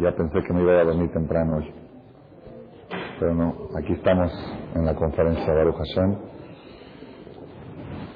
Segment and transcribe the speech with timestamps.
[0.00, 1.74] Ya pensé que me iba a dormir temprano hoy.
[3.18, 4.32] Pero no, aquí estamos
[4.74, 6.16] en la conferencia de Baruch Hashem.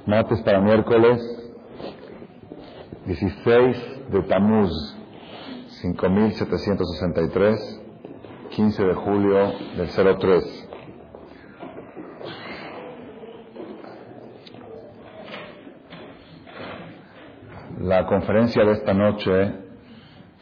[0.06, 1.20] Martes para miércoles
[3.04, 4.70] 16 de Tamuz
[5.82, 7.82] 5763,
[8.48, 10.70] 15 de julio del 03.
[17.80, 19.52] La conferencia de esta noche,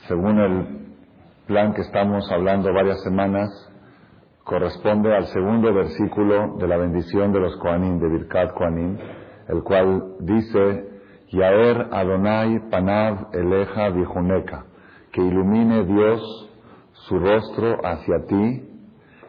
[0.07, 0.82] según el
[1.47, 3.51] plan que estamos hablando varias semanas,
[4.45, 8.99] corresponde al segundo versículo de la bendición de los Koanim, de Birkat Koanim,
[9.49, 10.89] el cual dice,
[11.29, 14.65] Yaer Adonai Panav Eleja Vijuneka,
[15.13, 16.51] que ilumine Dios
[16.93, 18.69] su rostro hacia ti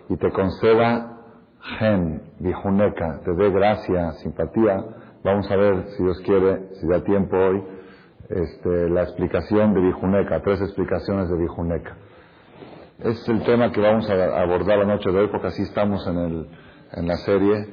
[0.10, 1.18] y te conceda
[1.80, 4.84] gen, Vijuneka, te dé gracia, simpatía.
[5.24, 7.64] Vamos a ver, si Dios quiere, si da tiempo hoy,
[8.30, 11.96] este, la explicación de Vijuneca, tres explicaciones de Vijuneca.
[13.04, 16.18] Es el tema que vamos a abordar la noche de hoy porque así estamos en,
[16.18, 16.48] el,
[16.94, 17.68] en la serie.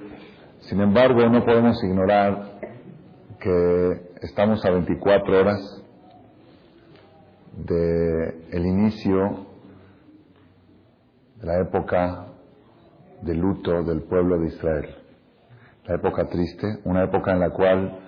[0.63, 2.59] Sin embargo, no podemos ignorar
[3.39, 5.85] que estamos a 24 horas
[7.59, 9.47] del el inicio
[11.37, 12.27] de la época
[13.23, 14.97] de luto del pueblo de Israel.
[15.87, 18.01] La época triste, una época en la cual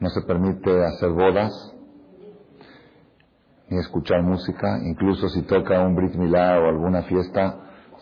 [0.00, 1.74] no se permite hacer bodas
[3.70, 7.56] ni escuchar música, incluso si toca un Brit Milá o alguna fiesta,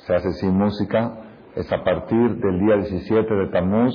[0.06, 1.12] se hace sin música,
[1.54, 3.94] es a partir del día 17 de Tammuz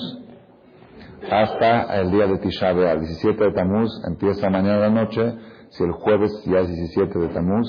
[1.29, 2.93] hasta el día de Tisha B'Av.
[2.93, 5.35] El 17 de Tammuz empieza mañana de la noche,
[5.69, 7.67] si el jueves ya es 17 de Tammuz,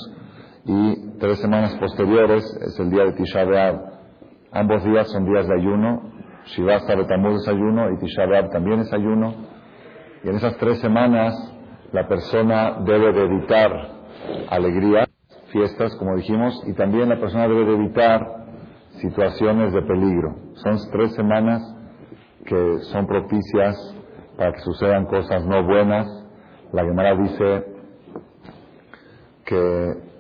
[0.65, 3.81] y tres semanas posteriores es el día de Tisha B'Av.
[4.53, 6.13] Ambos días son días de ayuno,
[6.47, 9.35] Shivasta de Tammuz es ayuno y Tisha B'Av también es ayuno.
[10.25, 11.35] Y en esas tres semanas
[11.93, 13.71] la persona debe de evitar
[14.49, 15.07] alegría,
[15.53, 18.47] fiestas, como dijimos, y también la persona debe de evitar
[19.01, 20.35] situaciones de peligro.
[20.55, 21.63] Son tres semanas
[22.47, 23.77] que son propicias
[24.37, 26.07] para que sucedan cosas no buenas.
[26.73, 27.65] La Gemara dice
[29.45, 30.13] que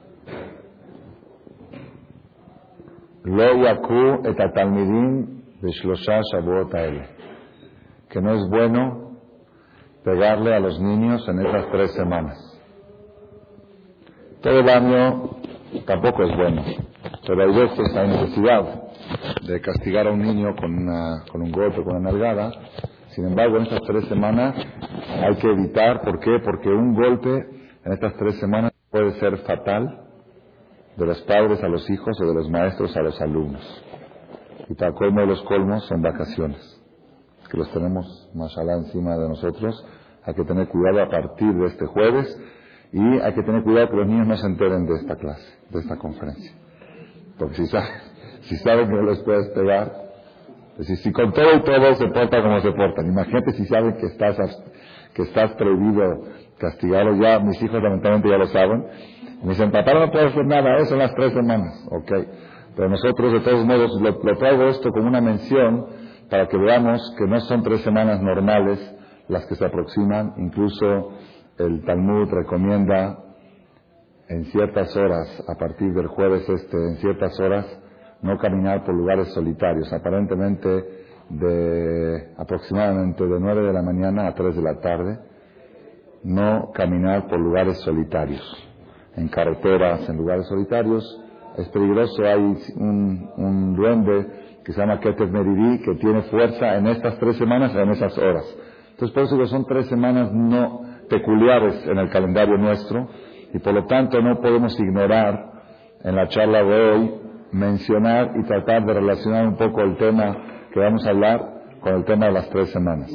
[3.24, 4.52] lo yaku et de
[8.10, 9.01] que no es bueno
[10.04, 12.38] pegarle a los niños en esas tres semanas.
[14.40, 15.30] Todo el año
[15.86, 16.62] tampoco es bueno,
[17.26, 18.82] pero hay veces hay necesidad
[19.46, 22.52] de castigar a un niño con, una, con un golpe, con una nalgada.
[23.10, 24.56] Sin embargo, en estas tres semanas
[25.22, 26.38] hay que evitar, ¿por qué?
[26.44, 27.46] Porque un golpe
[27.84, 30.00] en estas tres semanas puede ser fatal
[30.96, 33.84] de los padres a los hijos o de los maestros a los alumnos.
[34.68, 36.71] Y tal como de los colmos son vacaciones
[37.52, 39.86] que los tenemos más allá encima de nosotros,
[40.24, 42.40] hay que tener cuidado a partir de este jueves
[42.92, 45.80] y hay que tener cuidado que los niños no se enteren de esta clase, de
[45.80, 46.50] esta conferencia.
[47.38, 47.90] Porque si saben,
[48.40, 49.92] si saben que no les puedes pegar,
[50.76, 54.06] pues si, con todo y todo se porta como se portan, imagínate si saben que
[54.06, 54.38] estás,
[55.12, 56.22] que estás prohibido
[56.56, 58.86] castigarlo ya, mis hijos lamentablemente ya lo saben,
[59.42, 62.12] me dicen, papá no puede hacer nada, eso en las tres semanas, ok.
[62.76, 66.01] Pero nosotros de todos modos lo traigo esto como una mención
[66.32, 68.80] para que veamos que no son tres semanas normales
[69.28, 71.10] las que se aproximan, incluso
[71.58, 73.18] el Talmud recomienda
[74.30, 77.66] en ciertas horas, a partir del jueves este, en ciertas horas,
[78.22, 80.68] no caminar por lugares solitarios, aparentemente
[81.28, 85.18] de aproximadamente de 9 de la mañana a 3 de la tarde,
[86.24, 88.42] no caminar por lugares solitarios,
[89.16, 91.04] en carreteras, en lugares solitarios,
[91.58, 96.86] es peligroso, hay un, un duende que se llama Keter Meridi, que tiene fuerza en
[96.86, 98.44] estas tres semanas, en esas horas.
[98.90, 103.08] Entonces, por eso que son tres semanas no peculiares en el calendario nuestro,
[103.52, 105.52] y por lo tanto no podemos ignorar
[106.02, 107.14] en la charla de hoy
[107.52, 110.36] mencionar y tratar de relacionar un poco el tema
[110.72, 113.10] que vamos a hablar con el tema de las tres semanas.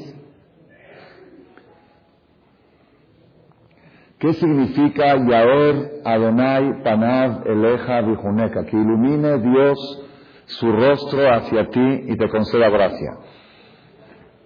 [4.19, 8.65] ¿Qué significa Yaor Adonai Panav Eleja Vijuneka?
[8.65, 10.06] Que ilumine Dios
[10.47, 13.17] su rostro hacia ti y te conceda gracia.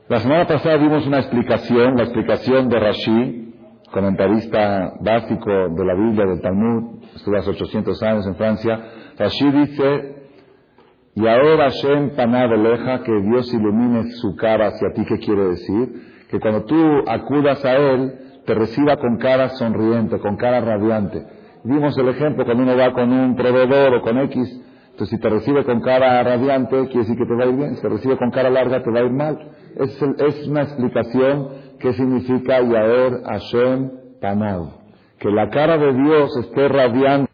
[0.09, 3.53] La semana pasada vimos una explicación, la explicación de Rashi,
[3.91, 8.79] comentarista básico de la Biblia del Talmud, estuvo hace 800 años en Francia.
[9.17, 10.15] Rashi dice,
[11.15, 12.49] y ahora Hashem Panad
[13.03, 16.25] que Dios ilumine su cara hacia ti, ¿qué quiere decir?
[16.29, 16.75] Que cuando tú
[17.07, 18.13] acudas a Él,
[18.45, 21.25] te reciba con cara sonriente, con cara radiante.
[21.63, 24.61] Vimos el ejemplo cuando uno va con un proveedor o con X
[24.91, 27.75] entonces, si te recibe con cara radiante, quiere decir que te va a ir bien.
[27.75, 29.51] Si te recibe con cara larga, te va a ir mal.
[29.75, 31.49] Es, es una explicación
[31.79, 34.81] que significa Yaer Hashem Panav.
[35.17, 37.31] Que la cara de Dios esté radiante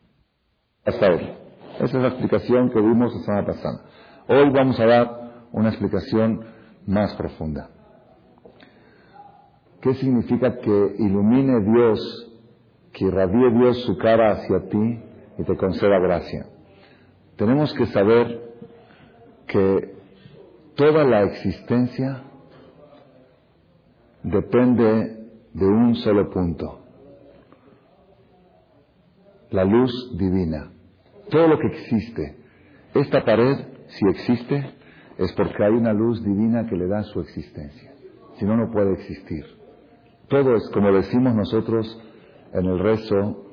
[0.85, 1.29] hasta hoy.
[1.75, 3.81] Esa es la explicación que vimos la semana pasada.
[4.27, 5.11] Hoy vamos a dar
[5.51, 6.45] una explicación
[6.85, 7.69] más profunda.
[9.81, 12.31] ¿Qué significa que ilumine Dios,
[12.93, 15.03] que irradie Dios su cara hacia ti
[15.37, 16.45] y te conceda gracia?
[17.37, 18.41] Tenemos que saber
[19.47, 19.95] que
[20.75, 22.23] toda la existencia
[24.23, 26.79] depende de un solo punto,
[29.51, 30.71] la luz divina.
[31.29, 32.37] Todo lo que existe,
[32.93, 33.57] esta pared,
[33.87, 34.73] si existe,
[35.17, 37.93] es porque hay una luz divina que le da su existencia.
[38.37, 39.45] Si no, no puede existir.
[40.27, 42.01] Todo es como decimos nosotros
[42.53, 43.46] en el rezo,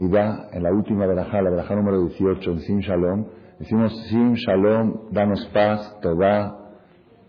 [0.00, 3.26] en la última verajá, la verajá número 18, en Sim Shalom,
[3.58, 6.56] decimos Sim Shalom, danos paz, Tobá,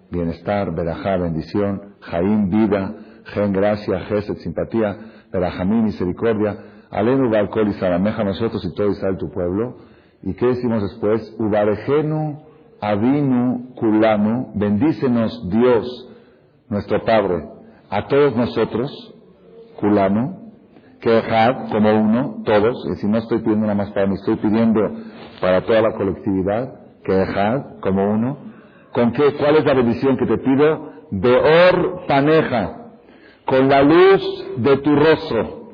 [0.09, 2.95] bienestar, verajá, bendición, Jaim, vida,
[3.25, 4.97] Gen, gracia, Geset, simpatía,
[5.33, 6.57] Verajamín, misericordia,
[6.89, 9.77] Alenu, Balcol y Salameja, nosotros y todo Israel, tu pueblo.
[10.23, 11.35] ¿Y qué decimos después?
[11.39, 12.41] Ubarejenu,
[12.79, 16.09] Avinu, Kulanu, bendícenos Dios,
[16.69, 17.47] nuestro Padre,
[17.89, 19.13] a todos nosotros,
[19.79, 20.40] Kulanu,
[21.01, 21.23] que
[21.71, 24.79] como uno, todos, y si no estoy pidiendo nada más para mí, estoy pidiendo
[25.41, 27.25] para toda la colectividad, que
[27.81, 28.37] como uno,
[28.93, 29.33] ¿con qué?
[29.33, 30.91] ¿Cuál es la bendición que te pido?
[31.09, 32.77] Beor paneja,
[33.45, 35.71] con la luz de tu rostro.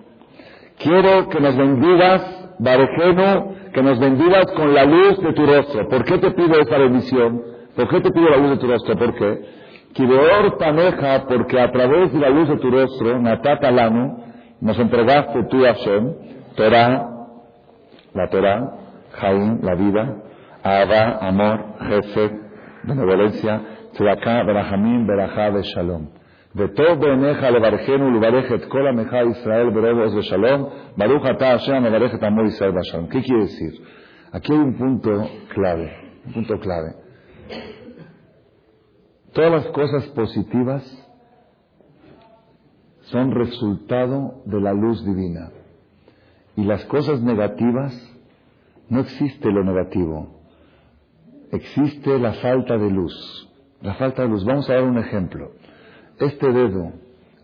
[0.80, 5.90] Quiero que nos bendigas, Barejeno, que nos bendigas con la luz de tu rostro.
[5.90, 7.42] ¿Por qué te pido esa bendición?
[7.76, 8.96] ¿Por qué te pido la luz de tu rostro?
[8.96, 9.42] ¿Por qué?
[9.94, 13.70] Kibeor paneja, porque a través de la luz de tu rostro, Natata
[14.62, 16.14] nos entregaste tú, Hashem,
[16.56, 17.10] Torah,
[18.14, 18.72] la Torah,
[19.14, 20.24] Jaim, la vida,
[20.64, 22.40] Abba, amor, Jefe,
[22.84, 23.62] benevolencia,
[23.94, 26.10] Tzedakah, Berajamim, Berajá, de Shalom.
[26.54, 32.24] De todo beneja levarjenu levarejet kol ameja Israel berobos de Shalom, Baruch ata Hashem levarejet
[32.24, 33.10] amor Israel Shalom.
[33.10, 33.74] ¿Qué quiere decir?
[34.32, 35.92] Aquí hay un punto clave,
[36.26, 36.96] un punto clave.
[39.34, 41.07] Todas las cosas positivas
[43.12, 45.52] son resultado de la luz divina.
[46.56, 47.94] Y las cosas negativas,
[48.90, 50.42] no existe lo negativo.
[51.52, 53.50] Existe la falta de luz.
[53.82, 54.44] La falta de luz.
[54.44, 55.52] Vamos a dar un ejemplo.
[56.20, 56.94] Este dedo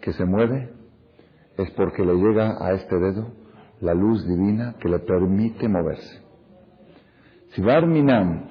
[0.01, 0.73] que se mueve
[1.57, 3.27] es porque le llega a este dedo
[3.79, 6.21] la luz divina que le permite moverse.
[7.49, 8.49] Si Barminan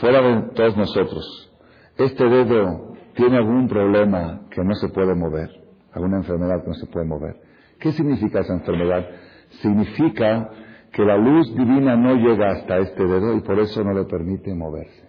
[0.00, 1.50] fuera de todos nosotros,
[1.96, 5.50] este dedo tiene algún problema que no se puede mover,
[5.92, 7.36] alguna enfermedad que no se puede mover.
[7.78, 9.06] ¿Qué significa esa enfermedad?
[9.62, 10.50] Significa
[10.92, 14.54] que la luz divina no llega hasta este dedo y por eso no le permite
[14.54, 15.08] moverse.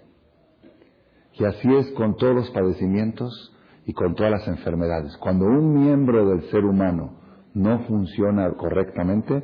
[1.34, 3.56] Y así es con todos los padecimientos
[3.86, 5.16] y con todas las enfermedades.
[5.18, 7.18] Cuando un miembro del ser humano
[7.54, 9.44] no funciona correctamente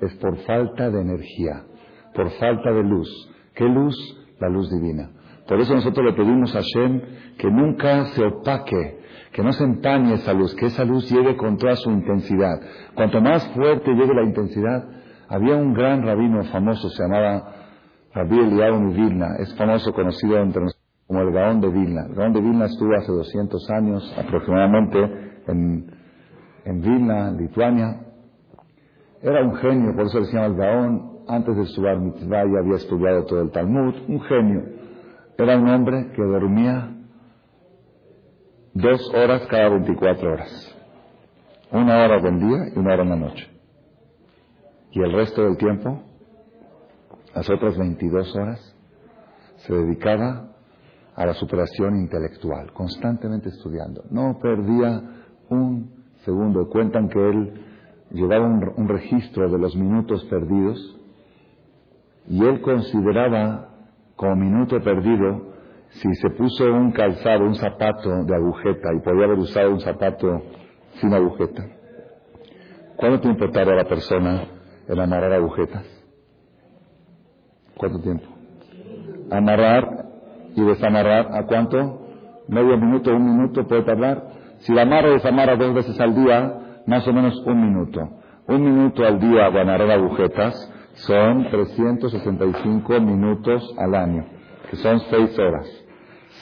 [0.00, 1.64] es por falta de energía,
[2.14, 3.08] por falta de luz.
[3.54, 3.96] ¿Qué luz?
[4.40, 5.10] La luz divina.
[5.48, 7.00] Por eso nosotros le pedimos a Shem
[7.38, 8.98] que nunca se opaque,
[9.36, 12.58] que no se empañe esa luz, que esa luz llegue con toda su intensidad.
[12.94, 14.88] Cuanto más fuerte llegue la intensidad,
[15.28, 17.52] había un gran rabino famoso, se llamaba
[18.14, 22.06] Rabbi Eliyahu Vilna, es famoso, conocido entre nosotros como el Gaón de Vilna.
[22.08, 24.98] El Gaón de Vilna estuvo hace 200 años aproximadamente
[25.48, 25.86] en,
[26.64, 28.06] en Vilna, Lituania.
[29.20, 31.16] Era un genio, por eso le llama el Gaón.
[31.28, 33.96] Antes de su bar mitzvah ya había estudiado todo el Talmud.
[34.08, 34.62] Un genio.
[35.36, 36.95] Era un hombre que dormía
[38.76, 40.76] dos horas cada 24 horas.
[41.72, 43.50] Una hora del día y una hora en la noche.
[44.92, 46.02] Y el resto del tiempo,
[47.34, 48.76] las otras 22 horas,
[49.56, 50.52] se dedicaba
[51.14, 54.04] a la superación intelectual, constantemente estudiando.
[54.10, 55.02] No perdía
[55.48, 55.90] un
[56.24, 56.68] segundo.
[56.68, 57.64] Cuentan que él
[58.10, 60.98] llevaba un, registro de los minutos perdidos
[62.28, 63.70] y él consideraba
[64.16, 65.55] como minuto perdido
[66.00, 70.42] si se puso un calzado, un zapato de agujeta y podía haber usado un zapato
[71.00, 71.64] sin agujeta.
[72.96, 74.44] ¿Cuánto tiempo tarda la persona
[74.88, 75.84] en amarrar agujetas?
[77.76, 78.26] ¿Cuánto tiempo?
[79.30, 80.06] Amarrar
[80.54, 82.06] y desamarrar, ¿a cuánto?
[82.48, 84.22] Medio minuto, un minuto puede tardar.
[84.58, 88.00] Si la amarra y desamarra dos veces al día, más o menos un minuto.
[88.48, 94.24] Un minuto al día de amarrar agujetas son 365 minutos al año,
[94.70, 95.85] que son seis horas.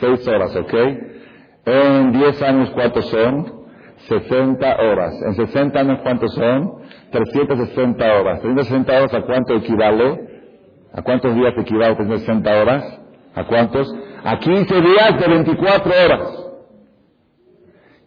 [0.01, 0.75] Seis horas, ¿ok?
[1.67, 3.65] En 10 años, ¿cuántos son?
[4.09, 5.15] 60 horas.
[5.27, 6.75] En 60 años, ¿cuántos son?
[7.11, 8.41] 360 horas.
[8.41, 10.35] 360 horas, ¿a cuánto equivale?
[10.93, 13.01] ¿A cuántos días equivale 360 horas?
[13.35, 13.95] ¿A cuántos?
[14.25, 16.45] A 15 días de 24 horas.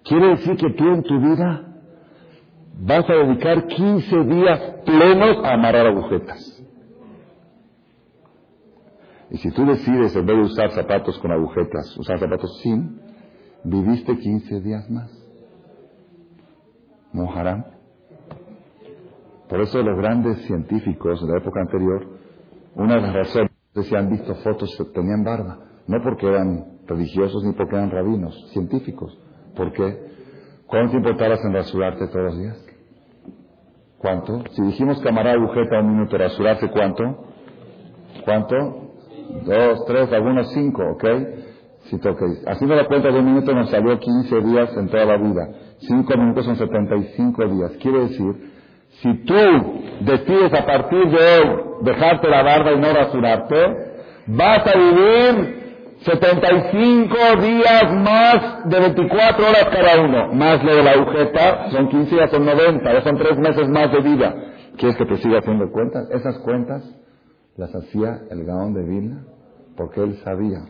[0.03, 1.63] Quiere decir que tú en tu vida
[2.79, 6.56] vas a dedicar 15 días plenos a amarrar agujetas.
[9.29, 12.99] Y si tú decides, en vez de usar zapatos con agujetas, usar zapatos sin,
[13.63, 15.11] viviste 15 días más.
[17.11, 17.27] ¿No
[19.49, 22.07] Por eso los grandes científicos de la época anterior,
[22.75, 25.59] una de las razones es que han visto fotos tenían barba.
[25.87, 29.17] No porque eran religiosos ni porque eran rabinos, científicos.
[29.55, 30.07] ¿Por qué?
[30.67, 32.65] ¿Cuánto tiempo tardas en rasurarte todos los días?
[33.97, 34.43] ¿Cuánto?
[34.51, 37.25] Si dijimos camarada agujeta un minuto, rasurarse cuánto?
[38.25, 38.86] ¿Cuánto?
[39.45, 41.05] Dos, tres, algunos cinco, ¿ok?
[41.83, 42.43] Si toquéis.
[42.47, 45.47] Haciendo la cuenta de un minuto nos salió 15 días en toda la vida.
[45.79, 47.71] Cinco minutos son 75 días.
[47.81, 48.51] Quiere decir,
[49.01, 49.35] si tú
[50.01, 53.55] decides a partir de hoy dejarte la barba y no rasurarte,
[54.27, 55.57] vas a vivir
[56.01, 62.15] 75 días más de 24 horas cada uno, más lo de la agujeta, son 15
[62.15, 64.35] días, son 90, ya son 3 meses más de vida.
[64.77, 66.09] ¿Quieres que te siga haciendo cuentas?
[66.11, 66.83] Esas cuentas
[67.57, 69.23] las hacía el Gaón de Vilna
[69.75, 70.65] porque él sabía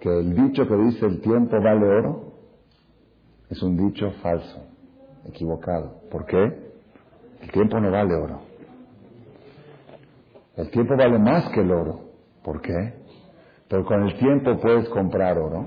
[0.00, 2.32] que el dicho que dice el tiempo vale oro
[3.50, 4.62] es un dicho falso,
[5.24, 6.02] equivocado.
[6.10, 6.72] ¿Por qué?
[7.40, 8.40] El tiempo no vale oro.
[10.56, 12.00] El tiempo vale más que el oro.
[12.42, 12.94] ¿Por qué?
[13.68, 15.66] Pero con el tiempo puedes comprar oro.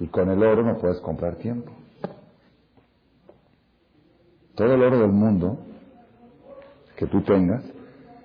[0.00, 1.70] Y con el oro no puedes comprar tiempo.
[4.54, 5.58] Todo el oro del mundo
[6.96, 7.64] que tú tengas,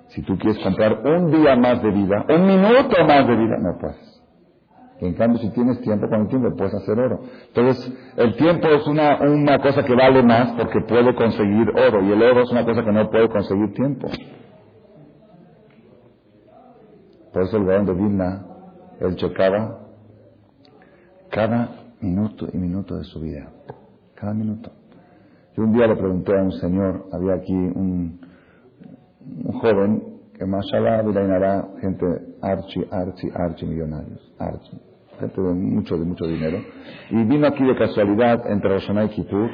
[0.10, 3.78] si tú quieres comprar un día más de vida, un minuto más de vida, no
[3.80, 4.22] puedes.
[5.02, 7.20] en cambio, si tienes tiempo, con el tiempo puedes hacer oro.
[7.48, 12.04] Entonces, el tiempo es una, una cosa que vale más porque puede conseguir oro.
[12.04, 14.08] Y el oro es una cosa que no puede conseguir tiempo.
[17.32, 18.46] Por eso el Gaón de Vilna,
[19.00, 19.80] él chocaba
[21.30, 21.70] cada
[22.02, 23.52] minuto y minuto de su vida.
[24.16, 24.72] Cada minuto.
[25.56, 28.20] Yo un día le pregunté a un señor, había aquí un,
[29.46, 30.04] un joven
[30.38, 32.06] que mashallah Vilainará, gente
[32.42, 34.80] archi, archi, archi millonarios, archi,
[35.20, 36.60] gente de mucho, de mucho dinero,
[37.10, 39.50] y vino aquí de casualidad entre Roshaná y Kippur,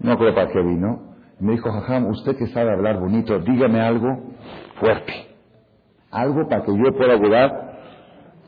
[0.00, 4.34] no creo para qué vino, me dijo, Jajam, usted que sabe hablar bonito, dígame algo
[4.78, 5.34] fuerte
[6.14, 7.74] algo para que yo pueda llegar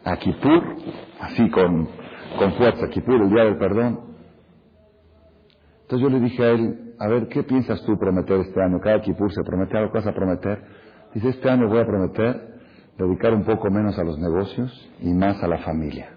[0.04, 0.76] a Kippur,
[1.20, 1.88] así con,
[2.38, 4.00] con fuerza, Kippur, el día del perdón.
[5.82, 8.80] Entonces yo le dije a él, a ver, ¿qué piensas tú prometer este año?
[8.80, 10.62] Cada Kippur se promete algo, ¿qué vas a prometer?
[11.14, 12.56] Dice, este año voy a prometer
[12.98, 16.10] dedicar un poco menos a los negocios y más a la familia.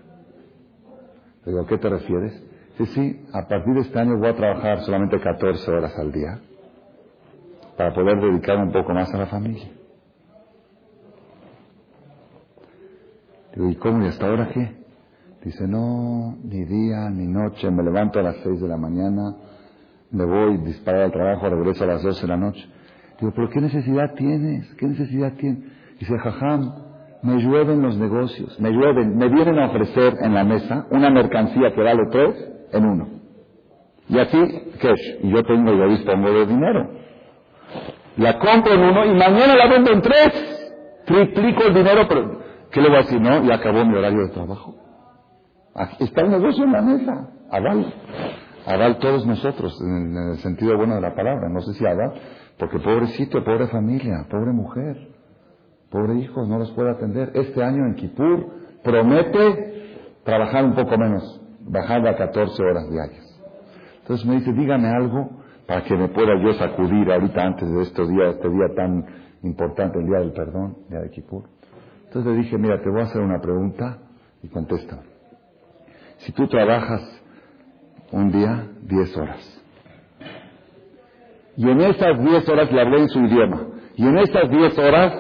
[1.46, 2.44] Le digo, ¿a qué te refieres?
[2.78, 6.40] Dice, sí, a partir de este año voy a trabajar solamente 14 horas al día
[7.78, 9.70] para poder dedicar un poco más a la familia.
[13.56, 14.06] Digo, ¿y cómo?
[14.06, 14.80] ¿Y hasta ahora qué?
[15.44, 19.36] Dice, no, ni día, ni noche, me levanto a las seis de la mañana,
[20.12, 22.68] me voy, disparo al trabajo, regreso a las doce de la noche.
[23.20, 24.74] Digo, ¿pero qué necesidad tienes?
[24.76, 25.64] ¿Qué necesidad tienes?
[26.00, 26.74] Dice, jajam,
[27.24, 31.74] me llueven los negocios, me llueven, me vienen a ofrecer en la mesa una mercancía
[31.74, 32.36] que vale tres
[32.72, 33.08] en uno.
[34.08, 34.38] Y así,
[34.82, 35.02] cash.
[35.22, 36.90] Y yo tengo, yo dispongo de dinero.
[38.18, 40.56] La compro en uno y mañana la vendo en tres.
[41.06, 42.40] Triplico el dinero, pero
[42.72, 43.20] ¿Qué le voy a decir?
[43.20, 44.76] No, ya acabó mi horario de trabajo.
[45.74, 47.30] Aquí está el negocio en la mesa.
[47.52, 47.94] Aval.
[48.66, 51.50] Aval todos nosotros, en el sentido bueno de la palabra.
[51.50, 52.14] No sé si aval,
[52.58, 55.10] porque pobrecito, pobre familia, pobre mujer,
[55.90, 57.32] pobre hijo, no los puede atender.
[57.34, 58.48] Este año en Kipur
[58.84, 63.26] promete trabajar un poco menos, bajar a 14 horas diarias.
[64.02, 65.30] Entonces me dice, dígame algo
[65.66, 69.06] para que me pueda yo sacudir ahorita antes de estos días, este día tan
[69.44, 71.44] importante, el día del perdón, el día de Kipur.
[72.06, 74.00] Entonces le dije, mira, te voy a hacer una pregunta
[74.42, 75.00] y contesta.
[76.18, 77.19] Si tú trabajas
[78.12, 79.64] un día, 10 horas,
[81.58, 85.14] y en esas 10 horas le hablé en su idioma, y en esas 10 horas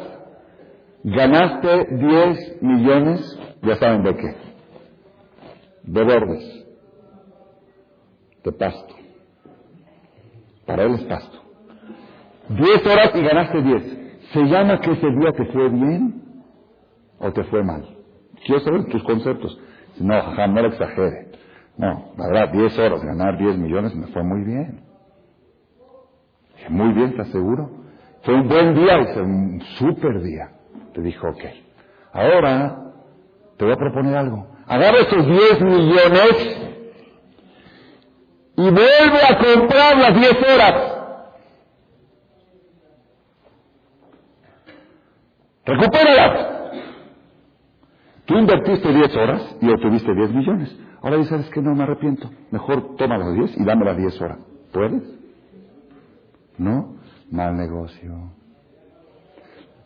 [1.03, 4.36] ganaste 10 millones, ya saben de qué,
[5.84, 6.65] de verdes,
[8.43, 8.96] de pasto.
[10.65, 11.39] Para él es pasto.
[12.50, 13.84] 10 horas y ganaste 10.
[14.34, 16.19] ¿Se llama que ese día te fue bien?
[17.19, 17.86] o te fue mal.
[18.46, 19.60] Quiero saber tus conceptos.
[20.00, 21.29] No, jaja, no lo exagere.
[21.80, 24.82] No, la verdad, 10 horas, ganar 10 millones me fue muy bien.
[26.68, 27.70] Muy bien, ¿estás seguro?
[28.24, 30.50] Fue un buen día, fue un super día.
[30.94, 31.40] Te dijo, ok.
[32.12, 32.92] Ahora
[33.58, 34.46] te voy a proponer algo.
[34.68, 36.58] Agarra esos 10 millones
[38.58, 40.98] y vuelve a comprar las 10 horas.
[45.66, 46.49] Recupéralas.
[48.30, 50.80] Tú invertiste 10 horas y obtuviste 10 millones.
[51.02, 52.30] Ahora dices, que no me arrepiento.
[52.52, 54.38] Mejor toma las 10 y dame las 10 horas.
[54.72, 55.02] ¿Puedes?
[56.60, 56.94] ¿No?
[57.32, 58.30] Mal negocio.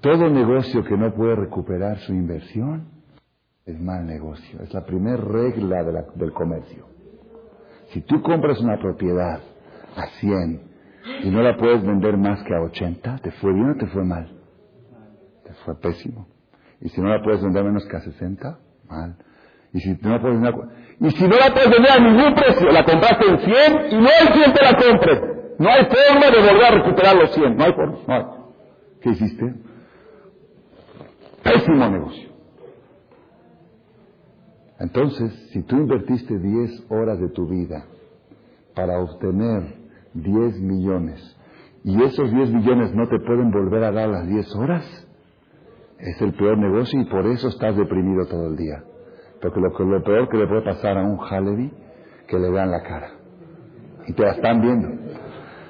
[0.02, 2.90] Todo negocio que no puede recuperar su inversión
[3.66, 4.60] es mal negocio.
[4.62, 5.82] Es la primera regla
[6.14, 6.86] del comercio.
[7.94, 9.40] Si tú compras una propiedad
[9.96, 10.62] a 100
[11.24, 14.04] y no la puedes vender más que a 80, ¿te fue bien o te fue
[14.04, 14.28] mal?
[15.46, 16.33] Te fue pésimo.
[16.84, 18.60] Y si no la puedes vender menos que a 60,
[18.90, 19.16] mal.
[19.72, 20.54] Y si no la puedes vender,
[21.00, 23.54] y si no la puedes vender a ningún precio, la compraste en 100
[23.92, 25.34] y no hay quien te la compre.
[25.60, 27.56] No hay forma de volver a recuperar los 100.
[27.56, 27.98] No hay forma.
[28.06, 28.24] No hay.
[29.02, 29.56] ¿Qué hiciste?
[31.42, 32.30] Pésimo negocio.
[34.80, 37.86] Entonces, si tú invertiste 10 horas de tu vida
[38.75, 39.75] para obtener
[40.16, 41.38] 10 millones
[41.86, 45.02] y esos 10 millones no te pueden volver a dar las 10 horas,
[46.03, 48.83] es el peor negocio y por eso estás deprimido todo el día.
[49.41, 51.72] Porque lo, lo peor que le puede pasar a un Halevi,
[52.27, 53.12] que le vean la cara.
[54.07, 54.89] Y te la están viendo.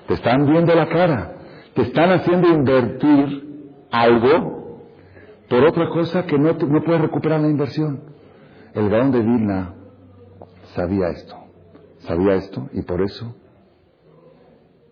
[0.08, 1.34] Te están viendo la cara.
[1.76, 4.82] Te están haciendo invertir algo
[5.50, 8.02] por otra cosa que no, no puedes recuperar la inversión.
[8.74, 9.76] El Gaón de Vilna
[10.76, 11.36] sabía esto.
[12.00, 13.36] Sabía esto y por eso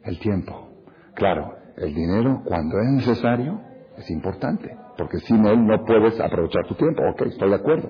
[0.04, 0.70] el tiempo.
[1.16, 6.76] Claro, el dinero cuando es necesario es importante, porque sin él no puedes aprovechar tu
[6.76, 7.04] tiempo.
[7.10, 7.90] Ok, estoy de acuerdo.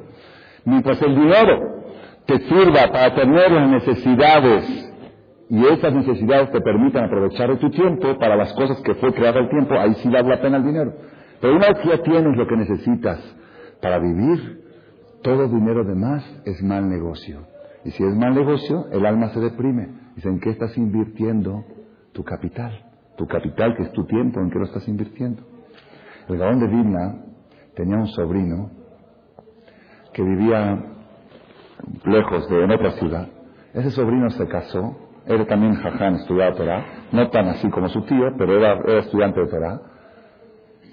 [0.65, 1.59] Mientras el dinero
[2.25, 4.91] te sirva para tener las necesidades
[5.49, 9.49] y esas necesidades te permitan aprovechar tu tiempo para las cosas que fue creado el
[9.49, 10.93] tiempo, ahí sí vale la pena el dinero.
[11.41, 13.19] Pero una vez que ya tienes lo que necesitas
[13.81, 14.61] para vivir,
[15.23, 17.41] todo dinero de más es mal negocio.
[17.83, 19.89] Y si es mal negocio, el alma se deprime.
[20.15, 21.65] Dice, ¿en qué estás invirtiendo
[22.13, 22.85] tu capital?
[23.17, 25.43] Tu capital, que es tu tiempo, ¿en qué lo estás invirtiendo?
[26.29, 27.15] El Gaón de Vilna
[27.75, 28.71] tenía un sobrino
[30.13, 30.77] que vivía
[32.05, 33.27] lejos de en otra ciudad.
[33.73, 38.33] Ese sobrino se casó era también jaján, estudiaba Torah, no tan así como su tío,
[38.37, 39.81] pero era, estudiante de Torah.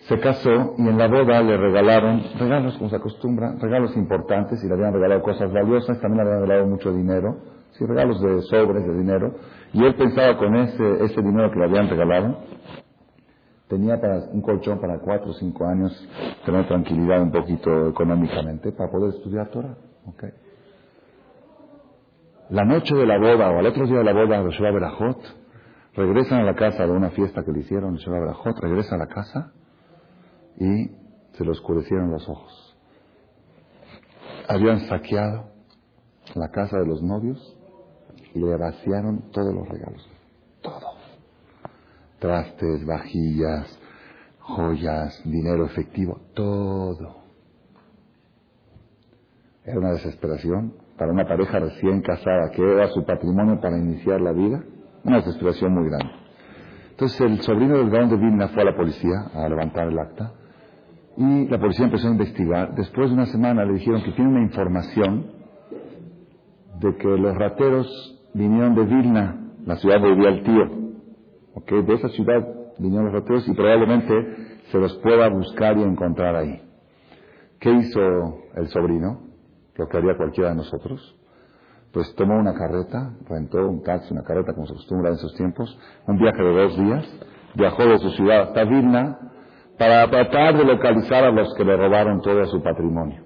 [0.03, 4.69] Se casó y en la boda le regalaron regalos, como se acostumbra, regalos importantes, y
[4.69, 7.37] le habían regalado cosas valiosas, también le habían regalado mucho dinero,
[7.73, 9.35] sí, regalos de sobres de dinero,
[9.73, 12.39] y él pensaba con ese, ese dinero que le habían regalado,
[13.69, 15.93] tenía para un colchón para cuatro o cinco años,
[16.45, 19.77] tener tranquilidad un poquito económicamente para poder estudiar Torah.
[20.07, 20.31] Okay.
[22.51, 25.21] La noche de la boda o al otro día de la boda de Sheba Berajot,
[25.95, 29.07] regresan a la casa de una fiesta que le hicieron Sheba Berajot, regresa a la
[29.07, 29.53] casa
[30.57, 30.91] y
[31.33, 32.77] se le oscurecieron los ojos.
[34.49, 35.51] Habían saqueado
[36.35, 37.57] la casa de los novios
[38.35, 40.09] y le vaciaron todos los regalos.
[40.63, 40.98] Todo.
[42.19, 43.79] Trastes, vajillas,
[44.41, 47.19] joyas, dinero efectivo, todo.
[49.65, 54.33] Era una desesperación para una pareja recién casada que era su patrimonio para iniciar la
[54.33, 54.65] vida,
[55.05, 56.13] una desesperación muy grande.
[56.91, 60.33] Entonces el sobrino del Gaón de Vilna fue a la policía a levantar el acta
[61.17, 62.75] y la policía empezó a investigar.
[62.75, 65.31] Después de una semana le dijeron que tiene una información
[66.81, 67.87] de que los rateros
[68.35, 70.88] vinieron de Vilna, la ciudad donde vivía el tío.
[71.59, 71.83] ¿Okay?
[71.83, 72.47] De esa ciudad
[72.79, 76.63] vinieron los rateros y probablemente se los pueda buscar y encontrar ahí.
[77.61, 78.01] ¿Qué hizo
[78.55, 79.29] el sobrino?
[79.79, 81.17] lo que haría cualquiera de nosotros,
[81.93, 85.79] pues tomó una carreta, rentó un taxi, una carreta como se acostumbra en esos tiempos,
[86.07, 87.21] un viaje de dos días,
[87.55, 89.19] viajó de su ciudad hasta Vilna
[89.79, 93.23] para tratar de localizar a los que le robaron todo su patrimonio.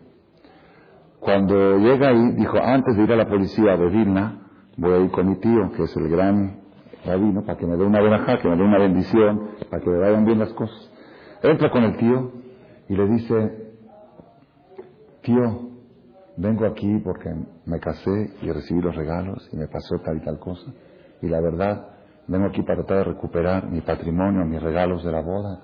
[1.21, 4.43] Cuando llega ahí, dijo, antes de ir a la policía de Vilna,
[4.77, 6.62] voy a ir con mi tío, que es el gran
[7.05, 9.99] rabino, para que me dé una buena que me dé una bendición, para que me
[9.99, 10.91] vayan bien las cosas.
[11.43, 12.31] Entra con el tío
[12.89, 13.75] y le dice,
[15.23, 15.71] tío,
[16.37, 17.35] vengo aquí porque
[17.67, 20.73] me casé y recibí los regalos y me pasó tal y tal cosa.
[21.21, 21.89] Y la verdad,
[22.27, 25.61] vengo aquí para tratar de recuperar mi patrimonio, mis regalos de la boda.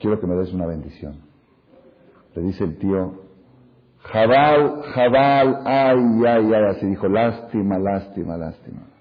[0.00, 1.20] Quiero que me des una bendición.
[2.34, 3.22] Le dice el tío,
[4.00, 8.91] Jabal, Jabal, ay, ay, ay, así dijo, lástima, lástima, lástima.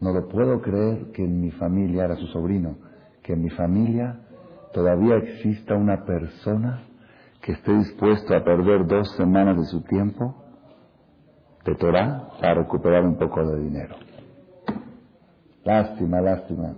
[0.00, 2.76] No lo puedo creer que en mi familia, era su sobrino,
[3.22, 4.20] que en mi familia
[4.72, 6.84] todavía exista una persona
[7.42, 10.34] que esté dispuesto a perder dos semanas de su tiempo
[11.64, 13.96] de Torah para recuperar un poco de dinero.
[15.64, 16.74] Lástima, lástima.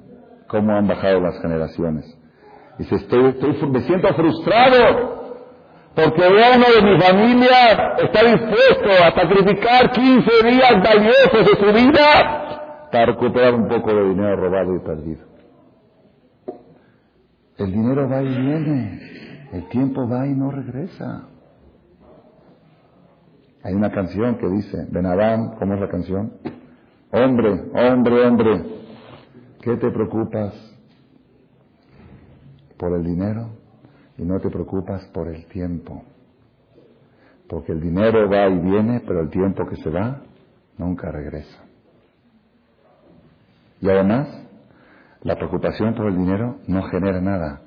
[0.48, 2.04] Cómo han bajado las generaciones.
[2.78, 5.22] Dice, estoy, estoy, me siento frustrado
[5.94, 12.41] porque uno de mi familia está dispuesto a sacrificar 15 días valiosos de su vida
[12.92, 15.26] para recuperar un poco de dinero robado y perdido.
[17.56, 19.00] El dinero va y viene.
[19.52, 21.28] El tiempo va y no regresa.
[23.64, 26.34] Hay una canción que dice, Benadán, ¿cómo es la canción?
[27.10, 28.64] Hombre, hombre, hombre,
[29.60, 30.72] ¿qué te preocupas
[32.82, 33.50] por el dinero
[34.18, 36.02] y no te preocupas por el tiempo.
[37.48, 40.20] Porque el dinero va y viene, pero el tiempo que se va
[40.78, 41.61] nunca regresa.
[43.82, 44.28] Y además,
[45.22, 47.62] la preocupación por el dinero no genera nada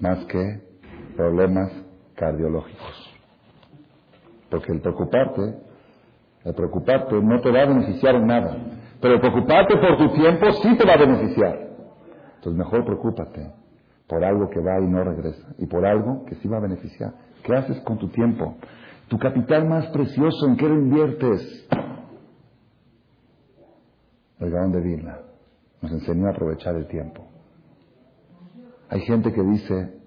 [0.00, 0.62] más que
[1.14, 1.70] problemas
[2.16, 3.14] cardiológicos.
[4.50, 5.58] Porque el preocuparte,
[6.44, 8.56] el preocuparte no te va a beneficiar en nada.
[9.02, 11.58] Pero el preocuparte por tu tiempo sí te va a beneficiar.
[12.36, 13.52] Entonces mejor preocúpate
[14.08, 15.46] por algo que va y no regresa.
[15.58, 17.12] Y por algo que sí va a beneficiar.
[17.42, 18.56] ¿Qué haces con tu tiempo?
[19.08, 21.68] Tu capital más precioso, ¿en qué lo inviertes?
[24.38, 25.29] El Gaón de Vilna
[25.82, 27.26] nos enseñó a aprovechar el tiempo.
[28.88, 30.00] Hay gente que dice,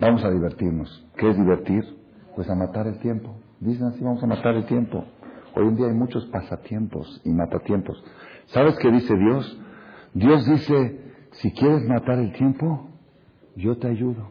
[0.00, 1.06] vamos a divertirnos.
[1.16, 1.84] ¿Qué es divertir?
[2.34, 3.36] Pues a matar el tiempo.
[3.60, 5.04] Dicen así, vamos a matar el tiempo.
[5.54, 8.02] Hoy en día hay muchos pasatiempos y matatiempos.
[8.46, 9.60] ¿Sabes qué dice Dios?
[10.14, 11.00] Dios dice,
[11.32, 12.88] si quieres matar el tiempo,
[13.56, 14.30] yo te ayudo.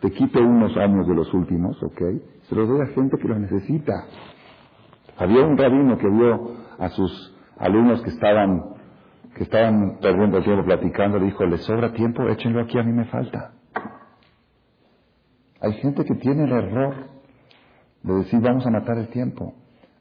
[0.00, 2.02] Te quito unos años de los últimos, ¿ok?
[2.48, 3.92] Se los doy a gente que los necesita.
[5.20, 8.74] Había un rabino que vio a sus alumnos que estaban,
[9.36, 12.26] que estaban perdiendo el tiempo platicando, le dijo, ¿les sobra tiempo?
[12.26, 13.52] Échenlo aquí, a mí me falta.
[15.60, 16.94] Hay gente que tiene el error
[18.02, 19.52] de decir, vamos a matar el tiempo.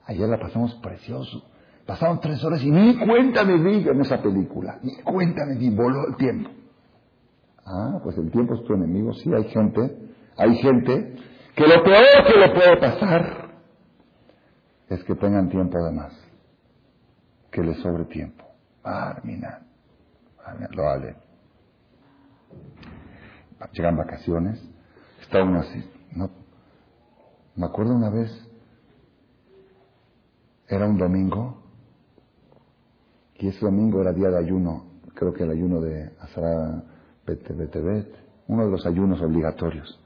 [0.06, 1.44] Ayer la pasamos precioso.
[1.86, 4.80] Pasaron tres horas y ni cuenta me di en esa película.
[4.82, 6.50] Ni cuenta me voló el tiempo.
[7.66, 9.12] Ah, pues el tiempo es tu enemigo.
[9.16, 9.98] Sí, hay gente,
[10.38, 11.16] hay gente
[11.56, 13.39] que lo peor que le puede pasar
[14.90, 16.14] es que tengan tiempo de más.
[17.52, 18.44] Que les sobre tiempo.
[18.84, 19.62] Ah, mira.
[20.72, 21.16] Lo vale.
[23.72, 24.60] Llegan vacaciones.
[25.22, 25.84] Está uno así.
[26.16, 26.30] No.
[27.56, 28.32] Me acuerdo una vez
[30.70, 31.58] era un domingo
[33.36, 36.84] y ese domingo era día de ayuno, creo que el ayuno de Azara
[37.26, 38.08] Betebet,
[38.48, 40.00] uno de los ayunos obligatorios.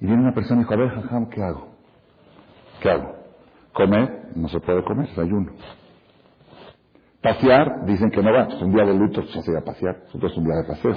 [0.00, 1.68] Y viene una persona y dijo, a ver, jajam, ¿qué hago?
[2.80, 3.23] ¿Qué hago?
[3.74, 5.52] Comer, no se puede comer, es ayuno.
[7.20, 10.36] Pasear, dicen que no va, es un día de luto, se hace a pasear, es
[10.36, 10.94] un día de paseo.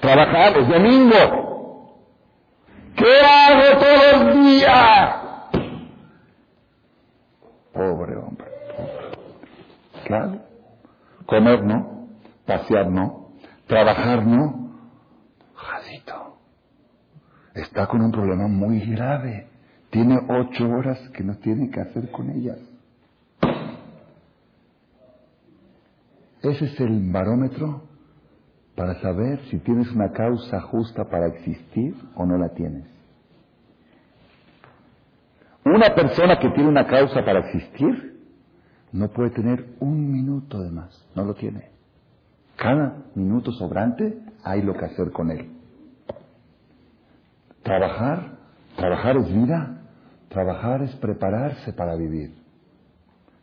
[0.00, 2.00] Trabajar, es domingo.
[2.96, 5.16] ¿Qué hago todos los días?
[7.72, 10.04] Pobre hombre, pobre.
[10.06, 10.40] Claro.
[11.26, 12.08] Comer no,
[12.46, 13.28] pasear no,
[13.66, 14.70] trabajar no.
[15.54, 16.38] Jadito.
[17.54, 19.48] Está con un problema muy grave.
[19.90, 22.58] Tiene ocho horas que no tiene que hacer con ellas.
[26.42, 27.82] Ese es el barómetro
[28.74, 32.86] para saber si tienes una causa justa para existir o no la tienes.
[35.64, 38.18] Una persona que tiene una causa para existir
[38.92, 41.68] no puede tener un minuto de más, no lo tiene.
[42.56, 45.50] Cada minuto sobrante hay lo que hacer con él.
[47.62, 48.38] Trabajar,
[48.76, 49.79] trabajar es vida,
[50.30, 52.30] trabajar es prepararse para vivir.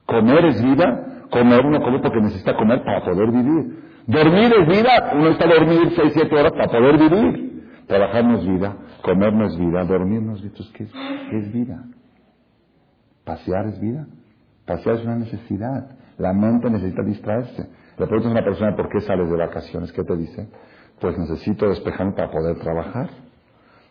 [0.06, 3.84] Comer es vida, comer uno come porque necesita comer para poder vivir.
[4.08, 7.84] Dormir es vida, uno está a dormir seis, siete horas para poder vivir.
[7.88, 10.54] Trabajar no es vida, comer no es vida, dormir no es vida.
[10.73, 10.91] ¿Qué es,
[11.30, 11.84] qué es vida?
[13.26, 14.08] Pasear es vida.
[14.65, 15.91] Pasear es una necesidad.
[16.17, 17.69] La mente necesita distraerse.
[17.97, 20.47] Le preguntas a una persona por qué sales de vacaciones, ¿qué te dice?
[21.02, 23.10] Pues necesito despejarme para poder trabajar.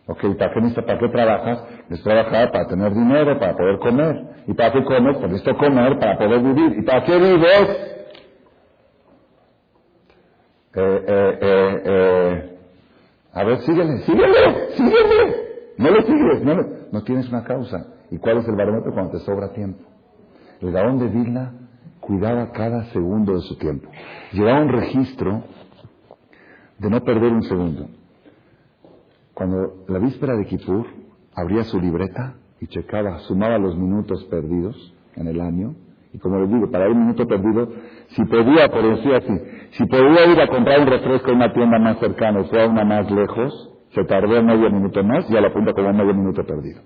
[0.07, 1.63] Ok, ¿para qué, ¿para qué trabajas?
[1.89, 4.43] Necesito trabajar para tener dinero, para poder comer.
[4.47, 5.17] ¿Y para qué comes?
[5.17, 6.79] Pues necesito comer para poder vivir.
[6.79, 7.69] ¿Y para qué vives?
[10.75, 12.57] Eh, eh, eh, eh.
[13.33, 15.47] A ver, síguele, síguele, síguele.
[15.77, 16.55] No le sigues, no,
[16.91, 17.85] no tienes una causa.
[18.09, 19.83] ¿Y cuál es el barómetro cuando te sobra tiempo?
[20.61, 21.53] El Gaón de Vilna
[21.99, 23.89] cuidaba cada segundo de su tiempo.
[24.31, 25.43] Llevaba un registro
[26.79, 27.89] de no perder un segundo.
[29.37, 30.87] Cuando la víspera de Kippur
[31.35, 34.75] abría su libreta y checaba, sumaba los minutos perdidos
[35.15, 35.75] en el año,
[36.11, 37.69] y como les digo, para un minuto perdido,
[38.07, 39.39] si podía, por decir así,
[39.73, 42.83] si podía ir a comprar un refresco en una tienda más cercana o sea una
[42.83, 46.81] más lejos, se tardó medio minuto más y a la punta como medio minuto perdido.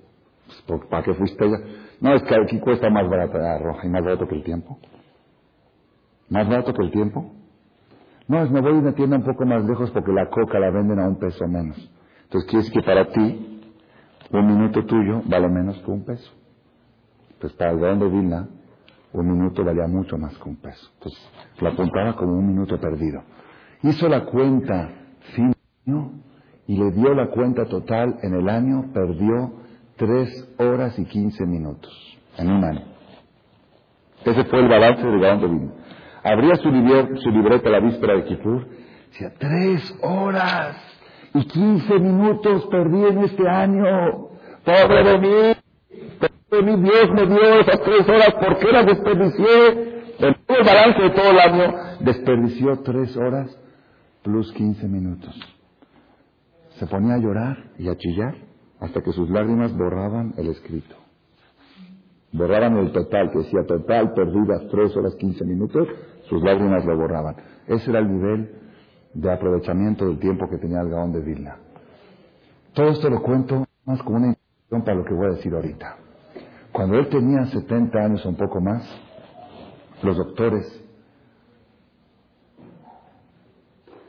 [0.68, 1.58] Pues, ¿Para qué fuiste allá?
[2.02, 4.78] No, es que aquí cuesta más barato la roja y más barato que el tiempo.
[6.28, 7.32] ¿Más barato que el tiempo?
[8.28, 10.70] No, es me voy a una tienda un poco más lejos porque la coca la
[10.70, 11.90] venden a un peso menos.
[12.32, 13.60] Entonces quiere decir que para ti,
[14.32, 16.32] un minuto tuyo vale menos que un peso.
[17.34, 18.48] Entonces para el gran de Vilna,
[19.12, 20.90] un minuto valía mucho más que un peso.
[20.94, 23.22] Entonces lo apuntaba como un minuto perdido.
[23.84, 24.92] Hizo la cuenta
[25.36, 25.54] fin
[26.68, 29.52] y le dio la cuenta total en el año, perdió
[29.98, 31.92] tres horas y quince minutos
[32.38, 32.86] en un año.
[34.24, 35.72] Ese fue el balance de Gaón de Vilna.
[36.24, 38.70] Abría su, libreta la víspera de Kipur,
[39.10, 40.91] decía, tres horas
[41.34, 44.30] y quince minutos perdí en este año.
[44.64, 45.56] Pobre de mí,
[46.20, 49.92] pobre de mí, Dios me dio esas tres horas, ¿por qué las desperdicié?
[50.20, 53.58] El balance de todo el año, desperdició tres horas
[54.22, 55.36] plus quince minutos.
[56.78, 58.36] Se ponía a llorar y a chillar
[58.80, 60.96] hasta que sus lágrimas borraban el escrito.
[62.32, 65.88] Borraban el total, que decía total, perdidas tres horas quince minutos,
[66.30, 67.36] sus lágrimas lo borraban.
[67.68, 68.50] Ese era el nivel
[69.14, 71.58] de aprovechamiento del tiempo que tenía el Gaón de Vilna.
[72.74, 75.98] Todo esto lo cuento más como una introducción para lo que voy a decir ahorita.
[76.72, 78.84] Cuando él tenía 70 años o un poco más,
[80.02, 80.82] los doctores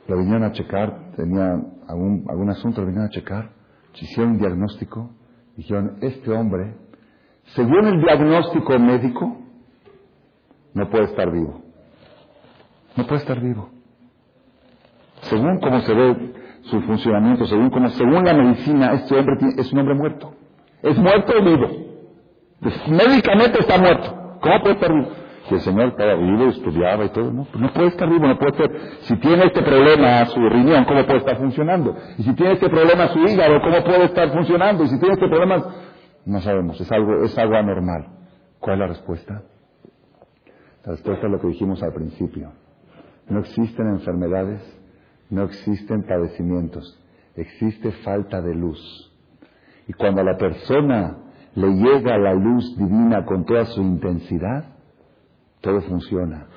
[0.07, 1.53] lo vinieron a checar, tenía
[1.87, 3.51] algún, algún asunto, lo vinieron a checar,
[3.93, 5.11] hicieron un diagnóstico,
[5.55, 6.75] dijeron, este hombre,
[7.55, 9.37] según el diagnóstico médico,
[10.73, 11.61] no puede estar vivo.
[12.95, 13.69] No puede estar vivo.
[15.23, 16.33] Según cómo se ve
[16.63, 20.33] su funcionamiento, según cómo, según la medicina, este hombre es un hombre muerto.
[20.81, 21.67] ¿Es muerto o vivo?
[22.61, 24.37] Pues, médicamente está muerto.
[24.41, 25.09] ¿Cómo puede estar vivo?
[25.47, 28.37] Si el Señor estaba vivo, estudiaba y todo, no, pues no puede estar vivo, no
[28.37, 28.71] puede estar.
[29.01, 31.95] Si tiene este problema su riñón, ¿cómo puede estar funcionando?
[32.17, 34.85] Y si tiene este problema su hígado, ¿cómo puede estar funcionando?
[34.85, 35.65] Y si tiene este problema,
[36.25, 38.07] no sabemos, es algo, es algo anormal.
[38.59, 39.43] ¿Cuál es la respuesta?
[40.85, 42.53] La respuesta es lo que dijimos al principio.
[43.27, 44.61] No existen enfermedades,
[45.33, 46.99] no existen padecimientos,
[47.35, 49.11] existe falta de luz.
[49.87, 51.17] Y cuando a la persona
[51.55, 54.65] le llega la luz divina con toda su intensidad,
[55.61, 56.47] todo funciona.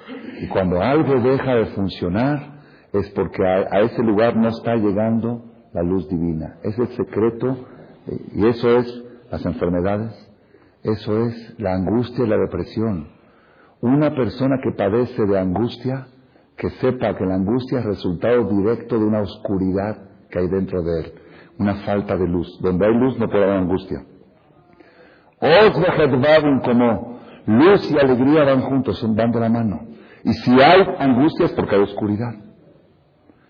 [0.40, 2.56] Y cuando algo deja de funcionar,
[2.92, 6.56] es porque a, ese lugar no está llegando la luz divina.
[6.62, 7.66] Es el secreto,
[8.34, 10.12] y eso es las enfermedades,
[10.82, 13.08] eso es la angustia y la depresión.
[13.80, 16.06] Una persona que padece de angustia,
[16.56, 19.96] que sepa que la angustia es resultado directo de una oscuridad
[20.30, 21.12] que hay dentro de él,
[21.58, 22.58] una falta de luz.
[22.60, 24.04] Donde hay luz no puede haber angustia.
[26.64, 27.16] Como
[27.46, 29.86] Luz y alegría van juntos, van de la mano.
[30.24, 32.34] Y si hay angustia es porque hay oscuridad.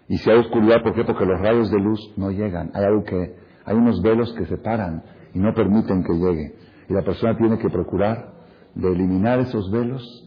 [0.08, 1.04] Y si hay oscuridad, ¿por qué?
[1.04, 2.70] Porque los rayos de luz no llegan.
[2.74, 6.54] Hay algo que, hay unos velos que separan y no permiten que llegue.
[6.88, 8.34] Y la persona tiene que procurar
[8.74, 10.25] de eliminar esos velos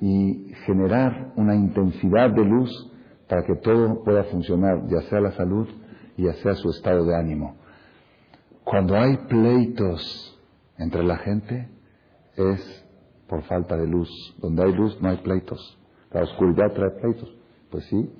[0.00, 2.92] y generar una intensidad de luz
[3.28, 5.68] para que todo pueda funcionar, ya sea la salud
[6.18, 7.56] ya sea su estado de ánimo.
[8.64, 10.38] Cuando hay pleitos
[10.76, 11.68] entre la gente,
[12.36, 12.84] es
[13.28, 14.10] por falta de luz.
[14.38, 15.78] Donde hay luz no hay pleitos.
[16.10, 17.34] La oscuridad trae pleitos.
[17.70, 18.10] Pues sí.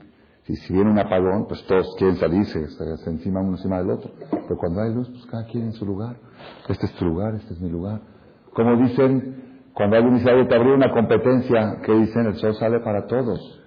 [0.44, 4.10] Si, si viene un apagón, pues todos quieren salirse, se, encima uno encima del otro.
[4.30, 6.16] Pero cuando hay luz, pues cada quien en su lugar.
[6.68, 8.00] Este es tu lugar, este es mi lugar.
[8.54, 9.47] Como dicen,
[9.78, 12.26] cuando alguien dice, te abrir una competencia, ¿qué dicen?
[12.26, 13.62] El sol sale para todos.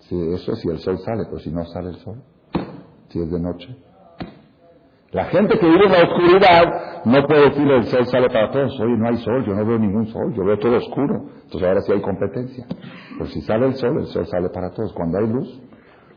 [0.00, 2.24] Sí, eso si el sol sale, pero si no sale el sol,
[3.08, 3.68] si es de noche.
[5.12, 8.80] La gente que vive en la oscuridad no puede decirle el sol sale para todos.
[8.80, 11.30] Oye, no hay sol, yo no veo ningún sol, yo veo todo oscuro.
[11.44, 12.66] Entonces ahora sí hay competencia.
[13.16, 14.92] Pero si sale el sol, el sol sale para todos.
[14.92, 15.62] Cuando hay luz,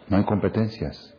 [0.10, 1.16] no hay competencias.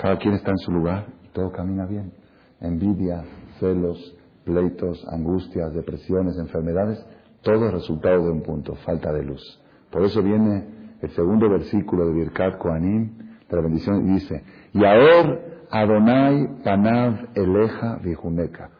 [0.00, 2.14] Cada quien está en su lugar y todo camina bien.
[2.58, 3.22] Envidia,
[3.60, 7.04] celos, pleitos, angustias, depresiones, enfermedades,
[7.44, 9.60] todo es resultado de un punto, falta de luz.
[9.90, 14.84] Por eso viene el segundo versículo de Birkat Koanim, de la bendición, y dice, y
[14.84, 15.38] ahora
[15.70, 18.70] Adonai Panav Eleja Vijuneca.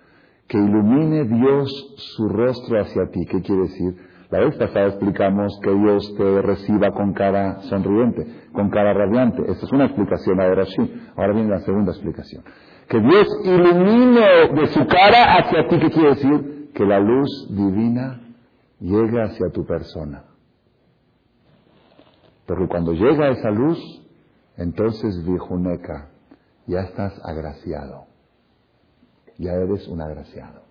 [0.47, 3.25] Que ilumine Dios su rostro hacia ti.
[3.27, 3.97] ¿Qué quiere decir?
[4.31, 9.43] La vez pasada explicamos que Dios te reciba con cara sonriente, con cara radiante.
[9.43, 10.95] Esta es una explicación, ahora sí.
[11.17, 12.45] Ahora viene la segunda explicación.
[12.89, 15.79] Que Dios ilumine de su cara hacia ti.
[15.79, 16.71] ¿Qué quiere decir?
[16.75, 18.21] Que la luz divina
[18.85, 20.25] llegue hacia tu persona.
[22.47, 23.79] Porque cuando llega esa luz,
[24.59, 26.11] entonces Vijuneca,
[26.67, 28.05] ya estás agraciado.
[29.39, 30.63] Ya eres un agraciado.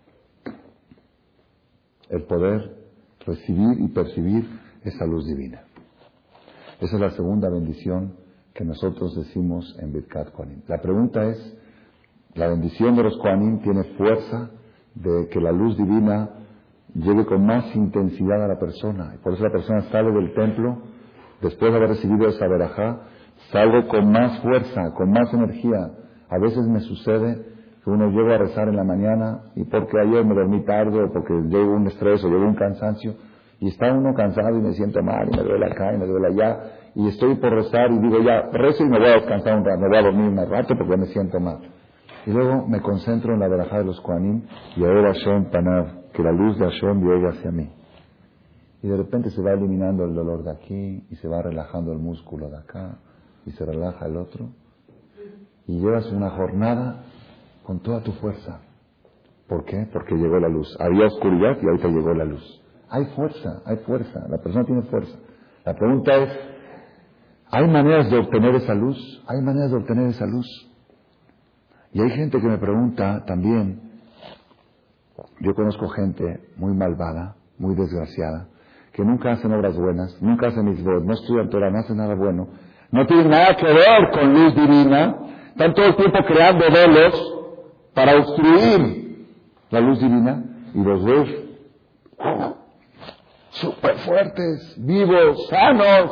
[2.09, 2.77] El poder
[3.25, 4.47] recibir y percibir
[4.83, 5.63] esa luz divina.
[6.79, 8.15] Esa es la segunda bendición
[8.53, 10.61] que nosotros decimos en Birkat Koanim.
[10.67, 11.57] La pregunta es,
[12.35, 14.51] ¿la bendición de los Koanim tiene fuerza
[14.93, 16.42] de que la luz divina
[16.95, 19.15] llegue con más intensidad a la persona?
[19.23, 20.77] Por eso la persona sale del templo,
[21.41, 23.01] después de haber recibido esa verajá,
[23.51, 25.91] salgo con más fuerza, con más energía.
[26.29, 27.53] A veces me sucede
[27.83, 31.11] que uno llega a rezar en la mañana y porque ayer me dormí tarde o
[31.11, 33.13] porque llevo un estrés o llevo un cansancio
[33.59, 36.27] y está uno cansado y me siento mal y me duele acá y me duele
[36.27, 36.59] allá
[36.95, 39.79] y estoy por rezar y digo ya rezo y me voy a descansar un rato,
[39.81, 41.59] me voy a dormir un rato porque me siento mal.
[42.25, 44.43] Y luego me concentro en la verajá de los Koanim
[44.77, 47.69] y ahora Hashem Panav, que la luz de Hashem llegue hacia mí.
[48.81, 51.99] y de repente se va eliminando el dolor de aquí y se va relajando el
[51.99, 52.97] músculo de acá
[53.45, 54.49] y se relaja el otro
[55.67, 57.03] y llevas una jornada
[57.63, 58.59] con toda tu fuerza.
[59.47, 59.87] ¿Por qué?
[59.91, 60.67] Porque llegó la luz.
[60.79, 62.61] Había oscuridad y ahorita llegó la luz.
[62.89, 64.27] Hay fuerza, hay fuerza.
[64.29, 65.17] La persona tiene fuerza.
[65.65, 66.29] La pregunta es,
[67.51, 68.97] ¿hay maneras de obtener esa luz?
[69.27, 70.47] Hay maneras de obtener esa luz.
[71.93, 73.92] Y hay gente que me pregunta también,
[75.39, 78.47] yo conozco gente muy malvada, muy desgraciada,
[78.91, 82.15] que nunca hacen obras buenas, nunca hacen mis votos, no estudian Torah, no hacen nada
[82.15, 82.47] bueno,
[82.91, 85.17] no tienen nada que ver con luz divina,
[85.49, 87.33] están todo el tiempo creando velos
[87.93, 89.27] para obstruir
[89.69, 91.43] la luz divina y los ves
[93.49, 96.11] súper fuertes, vivos, sanos,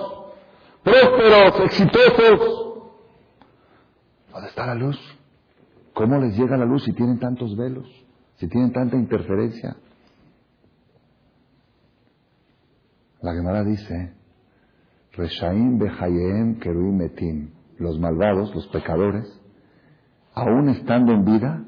[0.84, 2.62] prósperos, exitosos.
[4.32, 4.98] ¿Dónde está la luz?
[5.94, 7.88] ¿Cómo les llega la luz si tienen tantos velos?
[8.42, 9.78] Si tienen tanta interferencia.
[13.22, 14.16] La Gemara dice,
[15.12, 19.32] Reshaim Behayem Keruim Metim, los malvados, los pecadores,
[20.34, 21.64] aún estando en vida,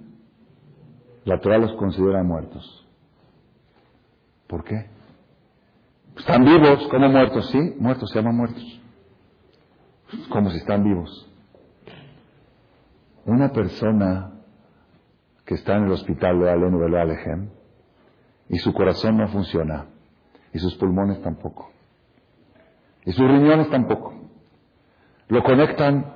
[1.26, 2.88] la Torah los considera muertos.
[4.48, 4.88] ¿Por qué?
[6.18, 8.82] Están vivos, como muertos, sí, muertos se llaman muertos.
[10.28, 11.32] Como si están vivos.
[13.26, 14.33] Una persona
[15.46, 17.50] que está en el hospital de Alenu Alejem
[18.50, 19.86] y su corazón no funciona
[20.54, 21.74] y sus pulmones tampoco
[23.06, 24.14] y sus riñones tampoco.
[25.28, 26.14] Lo conectan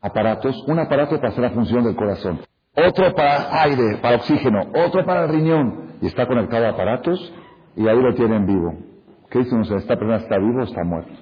[0.00, 2.40] aparatos, un aparato para hacer la función del corazón,
[2.76, 7.32] otro para aire, para oxígeno, otro para el riñón y está conectado a aparatos
[7.76, 8.74] y ahí lo tienen vivo.
[9.30, 9.82] ¿Qué dicen ustedes?
[9.82, 11.12] ¿Esta persona está vivo o está muerto?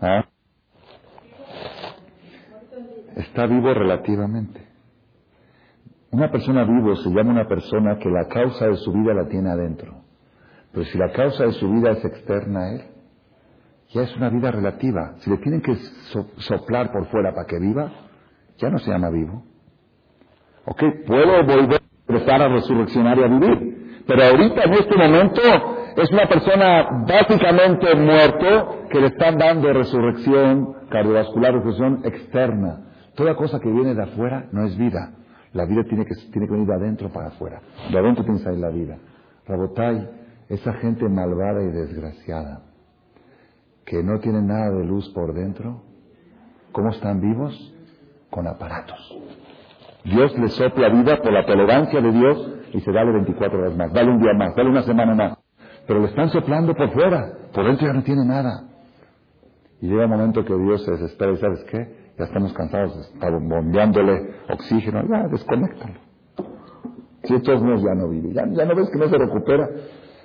[0.00, 0.24] ¿Ah?
[3.16, 4.68] Está vivo relativamente.
[6.10, 9.50] Una persona vivo se llama una persona que la causa de su vida la tiene
[9.50, 10.02] adentro.
[10.72, 12.82] Pero si la causa de su vida es externa a él,
[13.90, 15.14] ya es una vida relativa.
[15.18, 15.74] Si le tienen que
[16.36, 17.90] soplar por fuera para que viva,
[18.58, 19.42] ya no se llama vivo.
[20.64, 24.02] Ok, puedo volver a empezar a resurreccionar y a vivir.
[24.06, 25.40] Pero ahorita, en este momento,
[25.96, 32.91] es una persona básicamente muerto que le están dando resurrección cardiovascular, resurrección externa.
[33.14, 35.12] Toda cosa que viene de afuera no es vida.
[35.52, 37.60] La vida tiene que, tiene que venir de adentro para afuera.
[37.90, 38.98] De adentro tiene que salir la vida.
[39.46, 40.08] Rabotai,
[40.48, 42.62] esa gente malvada y desgraciada,
[43.84, 45.82] que no tiene nada de luz por dentro,
[46.72, 47.74] ¿cómo están vivos?
[48.30, 49.18] Con aparatos.
[50.04, 53.92] Dios le sopla vida por la tolerancia de Dios y se dale 24 horas más,
[53.92, 55.38] dale un día más, dale una semana más.
[55.86, 58.64] Pero le están soplando por fuera, por dentro ya no tiene nada.
[59.80, 62.01] Y llega un momento que Dios se desespera y ¿sabes qué?
[62.22, 65.02] Ya estamos cansados estar bombeándole oxígeno.
[65.10, 65.94] Ya, desconéctalo.
[67.24, 68.32] Si estos no ya no vive.
[68.32, 69.68] Ya, no ves que no se recupera.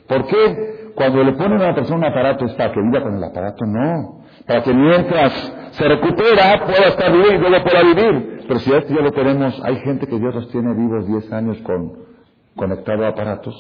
[0.08, 0.92] ¿Por qué?
[0.94, 3.66] Cuando le ponen a una persona un aparato es para que viva con el aparato,
[3.66, 4.22] no.
[4.46, 8.44] Para que mientras se recupera pueda estar bien y luego pueda vivir.
[8.48, 11.58] Pero si esto ya lo tenemos, hay gente que Dios los tiene vivos 10 años
[11.64, 11.94] con
[12.56, 13.56] conectado a aparatos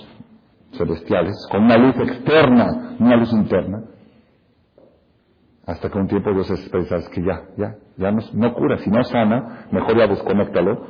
[0.74, 3.82] celestiales, con una luz externa, una luz interna.
[5.68, 9.68] Hasta que un tiempo Dios es que ya, ya, ya no, cura, si no sana,
[9.70, 10.88] mejor ya desconéctalo.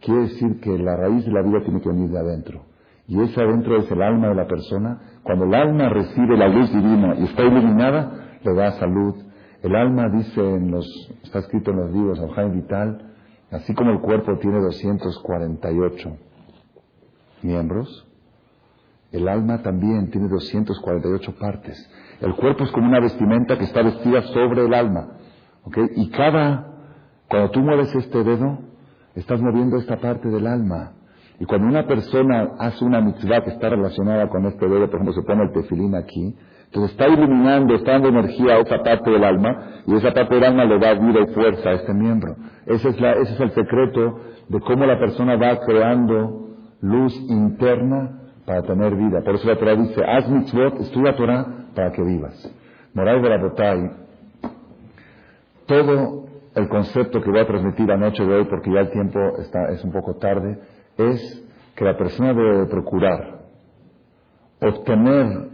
[0.00, 2.62] Quiere decir que la raíz de la vida tiene que venir de adentro.
[3.06, 5.00] Y ese adentro es el alma de la persona.
[5.22, 9.14] Cuando el alma recibe la luz divina y está iluminada, le da salud.
[9.62, 10.86] El alma dice en los,
[11.22, 13.14] está escrito en los libros Jaime Vital,
[13.52, 16.16] así como el cuerpo tiene 248
[17.42, 18.08] miembros,
[19.12, 21.90] el alma también tiene 248 partes.
[22.20, 25.18] El cuerpo es como una vestimenta que está vestida sobre el alma.
[25.96, 26.74] Y cada,
[27.28, 28.58] cuando tú mueves este dedo,
[29.14, 30.92] estás moviendo esta parte del alma.
[31.38, 35.12] Y cuando una persona hace una mitzvah que está relacionada con este dedo, por ejemplo,
[35.12, 36.34] se pone el tefilín aquí,
[36.66, 40.44] entonces está iluminando, está dando energía a esa parte del alma, y esa parte del
[40.44, 42.36] alma le da vida y fuerza a este miembro.
[42.64, 48.25] Ese es, la, ese es el secreto de cómo la persona va creando luz interna
[48.46, 49.20] para tener vida.
[49.22, 52.50] Por eso la Torah dice, haz mitzvot, estudia Torah para que vivas.
[52.94, 53.90] Moral de la Botay,
[55.66, 59.70] todo el concepto que voy a transmitir anoche de hoy, porque ya el tiempo está,
[59.72, 60.58] es un poco tarde,
[60.96, 61.44] es
[61.74, 63.36] que la persona debe procurar
[64.60, 65.50] obtener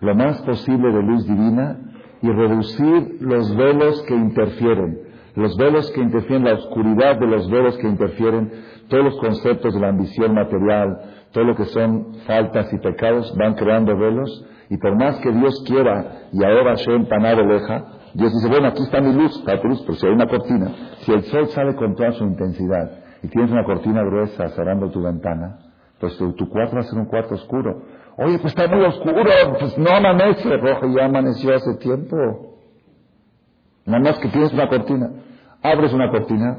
[0.00, 1.78] lo más posible de luz divina
[2.20, 4.98] y reducir los velos que interfieren,
[5.34, 8.52] los velos que interfieren, la oscuridad de los velos que interfieren,
[8.88, 10.98] todos los conceptos de la ambición material,
[11.32, 15.62] todo lo que son faltas y pecados, van creando velos, y por más que Dios
[15.66, 19.68] quiera, y ahora Hashem panado leja, Dios dice, bueno, aquí está mi luz, está tu
[19.68, 23.28] luz, pero si hay una cortina, si el sol sale con toda su intensidad, y
[23.28, 25.58] tienes una cortina gruesa cerrando tu ventana,
[25.98, 27.82] pues tu, tu cuarto va a ser un cuarto oscuro.
[28.18, 29.24] Oye, pues está muy oscuro,
[29.58, 32.16] pues no amanece, rojo, ya amaneció hace tiempo.
[33.86, 35.10] Nada más que tienes una cortina.
[35.64, 36.58] Abres una cortina,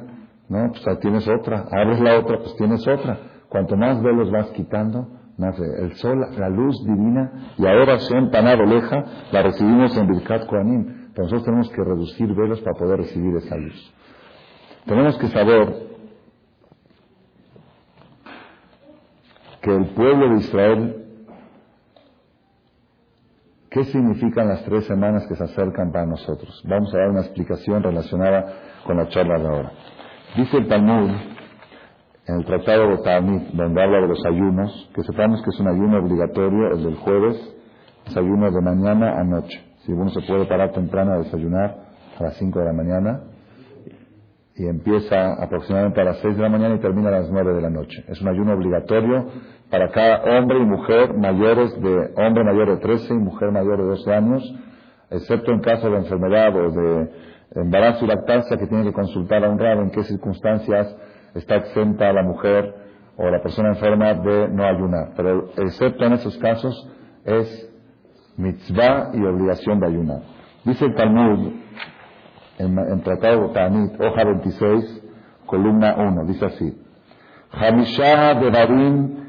[0.50, 1.68] no, pues tienes otra.
[1.72, 3.20] Abres la otra, pues tienes otra.
[3.50, 9.06] Cuanto más velos vas quitando, más el sol, la luz divina, y ahora son leja,
[9.32, 11.12] la recibimos en Birkat Koanim.
[11.14, 13.94] Pero nosotros tenemos que reducir velos para poder recibir esa luz.
[14.86, 15.86] Tenemos que saber
[19.62, 21.05] que el pueblo de Israel
[23.76, 26.64] ¿Qué significan las tres semanas que se acercan para nosotros?
[26.66, 28.46] Vamos a dar una explicación relacionada
[28.86, 29.72] con la charla de ahora.
[30.38, 31.12] Dice el Talmud,
[32.26, 35.68] en el Tratado de Talmud, donde habla de los ayunos, que sepamos que es un
[35.68, 37.36] ayuno obligatorio, el del jueves,
[38.06, 39.62] es ayuno de mañana a noche.
[39.80, 41.76] Si uno se puede parar temprano a desayunar
[42.18, 43.24] a las 5 de la mañana
[44.58, 47.62] y empieza aproximadamente a las 6 de la mañana y termina a las 9 de
[47.62, 48.06] la noche.
[48.08, 49.26] Es un ayuno obligatorio
[49.70, 53.84] para cada hombre y mujer mayores de, hombre mayor de 13 y mujer mayor de
[53.84, 54.56] 12 años,
[55.10, 57.10] excepto en caso de enfermedad o de
[57.56, 60.96] embarazo y lactancia que tiene que consultar a un grado en qué circunstancias
[61.34, 62.74] está exenta la mujer
[63.18, 65.12] o la persona enferma de no ayunar.
[65.18, 66.90] Pero excepto en esos casos
[67.26, 67.70] es
[68.38, 70.22] mitzvah y obligación de ayunar.
[70.64, 71.65] Dice el Talmud
[72.58, 75.04] en, en Tratado Tanit, hoja 26,
[75.46, 76.82] columna 1, dice así.
[77.52, 79.26] Hamishah de Barim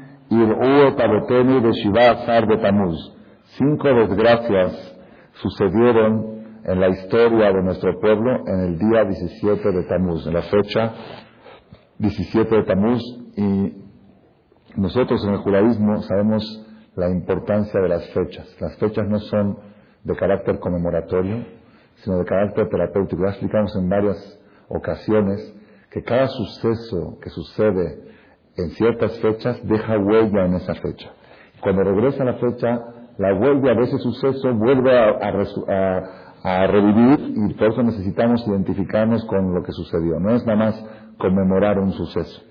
[2.47, 3.13] de Tamuz.
[3.57, 4.95] Cinco desgracias
[5.33, 10.41] sucedieron en la historia de nuestro pueblo en el día 17 de Tamuz, en la
[10.41, 10.93] fecha
[11.99, 13.01] 17 de Tamuz.
[13.37, 13.83] Y
[14.75, 16.65] nosotros en el judaísmo sabemos
[16.95, 18.55] la importancia de las fechas.
[18.59, 19.59] Las fechas no son
[20.03, 21.45] de carácter conmemoratorio,
[22.03, 23.23] sino de carácter terapéutico.
[23.23, 24.39] Ya explicamos en varias
[24.69, 25.53] ocasiones
[25.91, 28.07] que cada suceso que sucede
[28.57, 31.11] en ciertas fechas deja huella en esa fecha.
[31.61, 32.79] Cuando regresa la fecha,
[33.17, 39.63] la huella de ese suceso vuelve a, revivir y por eso necesitamos identificarnos con lo
[39.63, 40.19] que sucedió.
[40.19, 40.85] No es nada más
[41.17, 42.41] conmemorar un suceso.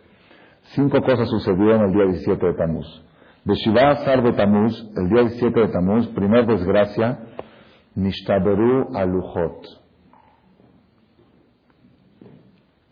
[0.74, 3.02] Cinco cosas sucedieron el día 17 de Tamuz.
[3.44, 7.20] De Shiva Sar de Tamuz, el día 17 de Tamuz, primer desgracia,
[7.96, 9.66] Nishtaberu Aluhot.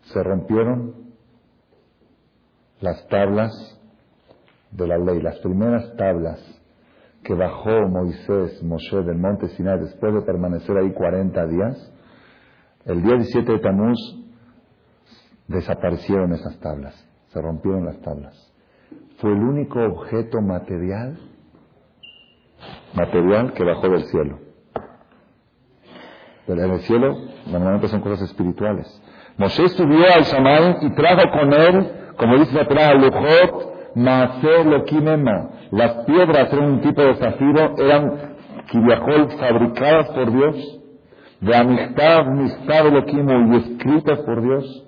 [0.01, 0.95] Se rompieron
[2.81, 3.51] las tablas
[4.71, 6.39] de la ley, las primeras tablas
[7.23, 11.93] que bajó Moisés, Moshe del monte Sinai después de permanecer ahí 40 días,
[12.85, 13.97] el día 17 de Tamuz
[15.47, 16.93] desaparecieron esas tablas,
[17.29, 18.53] se rompieron las tablas.
[19.17, 21.17] Fue el único objeto material,
[22.95, 24.44] material que bajó del cielo.
[26.47, 27.17] En el cielo
[27.47, 29.01] normalmente son cosas espirituales.
[29.37, 35.49] Moshe subió al Samay y trajo con él como dice la palabra, Lujot, Maaser Lokimema.
[35.71, 38.35] Las piedras eran un tipo de zafiro, eran
[38.67, 40.81] Kiriakol fabricadas por Dios,
[41.41, 44.87] de amistad, amistad Lokimo y escritas por Dios.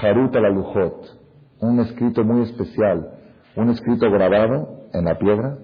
[0.00, 1.18] Haruta la Lujot,
[1.60, 3.10] un escrito muy especial,
[3.56, 5.58] un escrito grabado en la piedra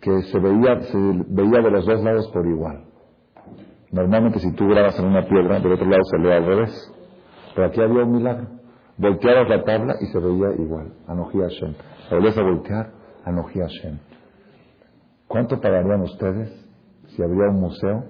[0.00, 0.98] que se veía, se
[1.28, 2.85] veía de los dos lados por igual.
[3.90, 6.92] Normalmente si tú grabas en una piedra, del otro lado se lee al revés.
[7.54, 8.48] Pero aquí había un milagro.
[8.98, 10.92] Volteabas la tabla y se veía igual.
[11.06, 11.74] Anoji Hashem.
[12.10, 12.90] La volvías a voltear,
[13.24, 13.98] Anoji Hashem.
[15.28, 16.50] ¿Cuánto pagarían ustedes
[17.08, 18.04] si habría un museo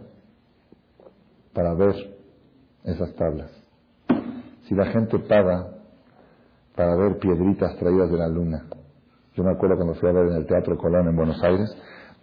[1.53, 1.95] para ver
[2.85, 3.51] esas tablas?
[4.62, 5.77] Si la gente paga
[6.74, 8.66] para ver piedritas traídas de la luna.
[9.35, 11.74] Yo me acuerdo cuando fui a ver en el Teatro Colón en Buenos Aires,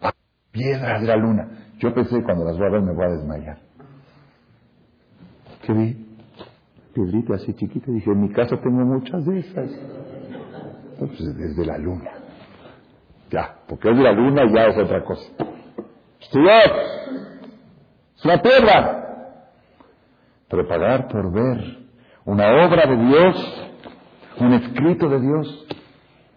[0.02, 0.14] ¡ah!
[0.52, 1.63] piedras de la luna.
[1.84, 3.58] Yo pensé cuando las voy a ver me voy a desmayar.
[5.64, 6.06] ¿Qué vi?
[6.94, 7.92] piedrita así chiquita.
[7.92, 9.70] Dije, en mi casa tengo muchas de esas.
[10.94, 12.12] Entonces, desde la luna.
[13.30, 15.30] Ya, porque es la luna ya es otra cosa.
[16.22, 16.72] Estudiar.
[18.16, 19.40] Es una piedra.
[20.48, 20.66] Pero
[21.10, 21.80] por ver
[22.24, 23.70] una obra de Dios,
[24.40, 25.68] un escrito de Dios,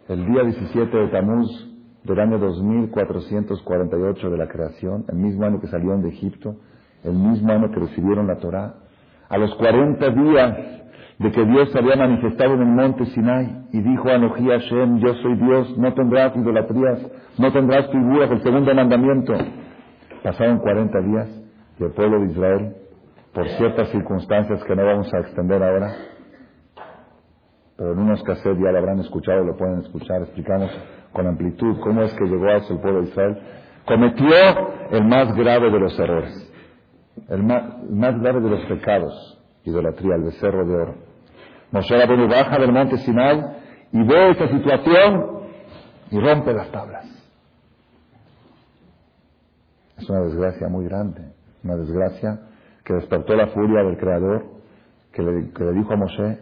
[0.08, 1.75] el día 17 de Tamuz
[2.06, 6.56] del año 2448 de la creación, el mismo año que salieron de Egipto,
[7.04, 8.74] el mismo año que recibieron la Torah,
[9.28, 10.56] a los 40 días
[11.18, 14.98] de que Dios se había manifestado en el monte Sinai y dijo a Anoji Hashem,
[14.98, 17.00] yo soy Dios, no tendrás idolatrías,
[17.38, 19.34] no tendrás figuras, el segundo mandamiento.
[20.22, 21.28] Pasaron 40 días
[21.78, 22.76] y el pueblo de Israel,
[23.32, 25.94] por ciertas circunstancias que no vamos a extender ahora,
[27.76, 30.70] pero en unos cassettes ya lo habrán escuchado, lo pueden escuchar, explicamos
[31.16, 33.38] con amplitud cómo es que llegó a el pueblo de Israel,
[33.86, 34.28] cometió
[34.90, 36.46] el más grave de los errores
[37.28, 40.94] el más, grave de los pecados, idolatría, el becerro de oro.
[41.72, 43.42] Moshe Rabbeinu baja del monte Sinai
[43.92, 45.40] y ve esa situación
[46.10, 47.04] y rompe las tablas.
[49.98, 51.32] Es una desgracia muy grande,
[51.64, 52.40] una desgracia
[52.84, 54.44] que despertó la furia del Creador,
[55.12, 56.40] que le, que le dijo a Moshe,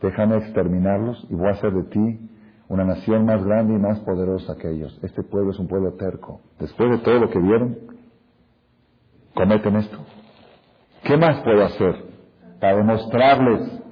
[0.00, 2.30] déjame exterminarlos y voy a hacer de ti
[2.68, 4.98] una nación más grande y más poderosa que ellos.
[5.02, 6.40] Este pueblo es un pueblo terco.
[6.58, 7.78] Después de todo lo que vieron,
[9.34, 9.98] cometen esto.
[11.04, 12.04] ¿Qué más puedo hacer
[12.60, 13.82] para demostrarles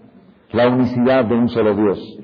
[0.51, 2.19] la unicidad de un solo Dios?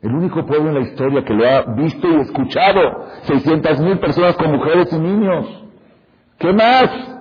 [0.00, 3.04] El único pueblo en la historia que lo ha visto y escuchado.
[3.24, 5.64] 600 mil personas con mujeres y niños.
[6.38, 7.18] ¿Qué más?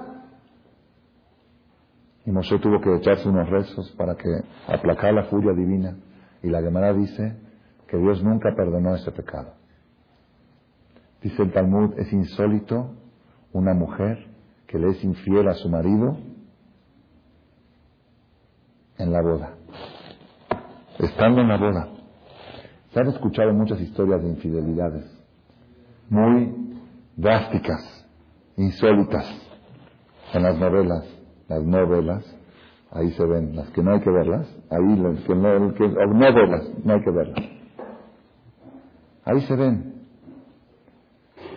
[2.26, 4.30] Y Moshe tuvo que echarse unos rezos para que
[4.68, 5.98] aplacar la furia divina.
[6.44, 7.47] Y la Gemara dice
[7.88, 9.54] que Dios nunca perdonó ese pecado.
[11.22, 12.92] Dice el Talmud, es insólito
[13.54, 14.28] una mujer
[14.68, 16.18] que le es infiel a su marido
[18.98, 19.54] en la boda.
[21.00, 21.88] Estando en la boda.
[22.92, 25.06] Se han escuchado muchas historias de infidelidades,
[26.10, 26.80] muy
[27.16, 28.06] drásticas,
[28.56, 29.26] insólitas,
[30.34, 31.06] en las novelas,
[31.48, 32.24] las novelas,
[32.92, 36.94] ahí se ven, las que no hay que verlas, ahí las que no, que, no
[36.94, 37.47] hay que verlas.
[39.28, 39.94] Ahí se ven.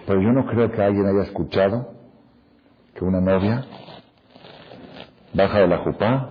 [0.04, 1.92] Pero yo no creo que alguien haya escuchado
[2.94, 3.64] que una novia
[5.32, 6.30] baja de la jupá,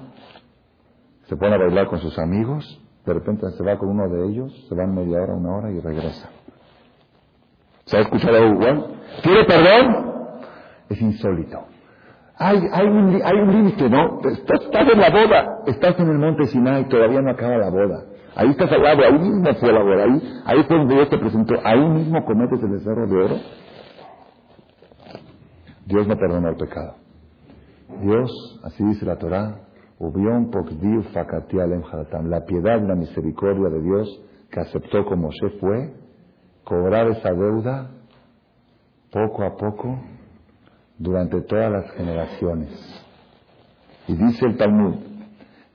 [1.28, 4.66] se pone a bailar con sus amigos, de repente se va con uno de ellos,
[4.68, 6.30] se van media hora, una hora y regresa.
[7.86, 8.88] ¿Se ha escuchado igual?
[9.24, 10.42] ¿Quiere perdón?
[10.90, 11.64] Es insólito.
[12.36, 14.20] Hay, hay un, hay un límite, ¿no?
[14.26, 18.09] Estás, estás, en la boda, estás en el monte Sinai, todavía no acaba la boda.
[18.40, 21.18] Ahí estás al lado, ahí mismo fue la boda, ahí, ahí fue donde Dios te
[21.18, 23.36] presentó, ahí mismo cometes el becerro de oro.
[25.86, 26.96] Dios no perdona el pecado.
[28.02, 29.60] Dios, así dice la Torah,
[32.30, 35.94] la piedad la misericordia de Dios que aceptó como se fue
[36.64, 37.92] cobrar esa deuda
[39.12, 40.00] poco a poco
[40.98, 42.70] durante todas las generaciones.
[44.08, 45.09] Y dice el Talmud,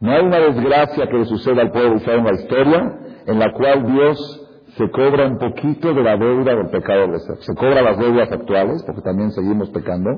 [0.04, 3.38] no hay una desgracia que le suceda al pueblo de Israel en la historia en
[3.38, 4.46] la cual Dios
[4.76, 8.82] se cobra un poquito de la deuda del pecado de Se cobra las deudas actuales,
[8.84, 10.10] porque también seguimos pecando,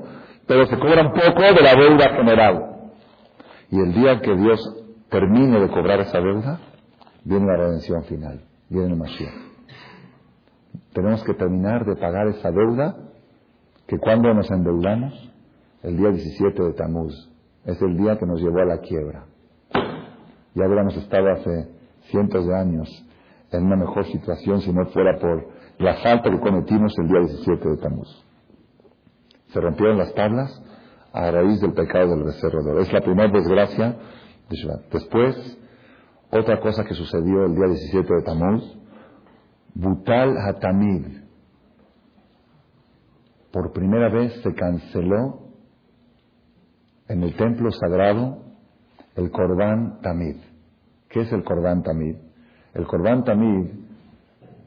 [0.45, 2.91] pero se cobra un poco de la deuda general.
[3.71, 4.61] Y el día que Dios
[5.09, 6.59] termine de cobrar esa deuda,
[7.23, 9.35] viene la redención final, viene el Mashiach.
[10.95, 12.97] Tenemos que terminar de pagar esa deuda
[13.87, 15.31] que cuando nos endeudamos,
[15.85, 17.15] el día 17 de Tamuz,
[17.65, 19.27] es el día que nos llevó a la quiebra.
[20.57, 21.69] Ya hubiéramos estado hace
[22.11, 22.89] cientos de años
[23.53, 25.49] en una mejor situación si no fuera por
[25.79, 28.25] la falta que cometimos el día 17 de Tamuz.
[29.49, 30.63] Se rompieron las tablas
[31.13, 32.81] a raíz del pecado del becerro.
[32.81, 33.97] Es la primera desgracia
[34.49, 34.91] de Shabbat.
[34.91, 35.59] Después,
[36.31, 38.79] otra cosa que sucedió el día 17 de Tamuz,
[39.75, 41.19] Butal Hatamid.
[43.53, 45.51] Por primera vez se canceló
[47.09, 48.46] en el templo sagrado
[49.17, 50.37] el Corbán Tamid.
[51.09, 52.17] ¿Qué es el Corbán Tamid?
[52.75, 53.71] El Corbán Tamid,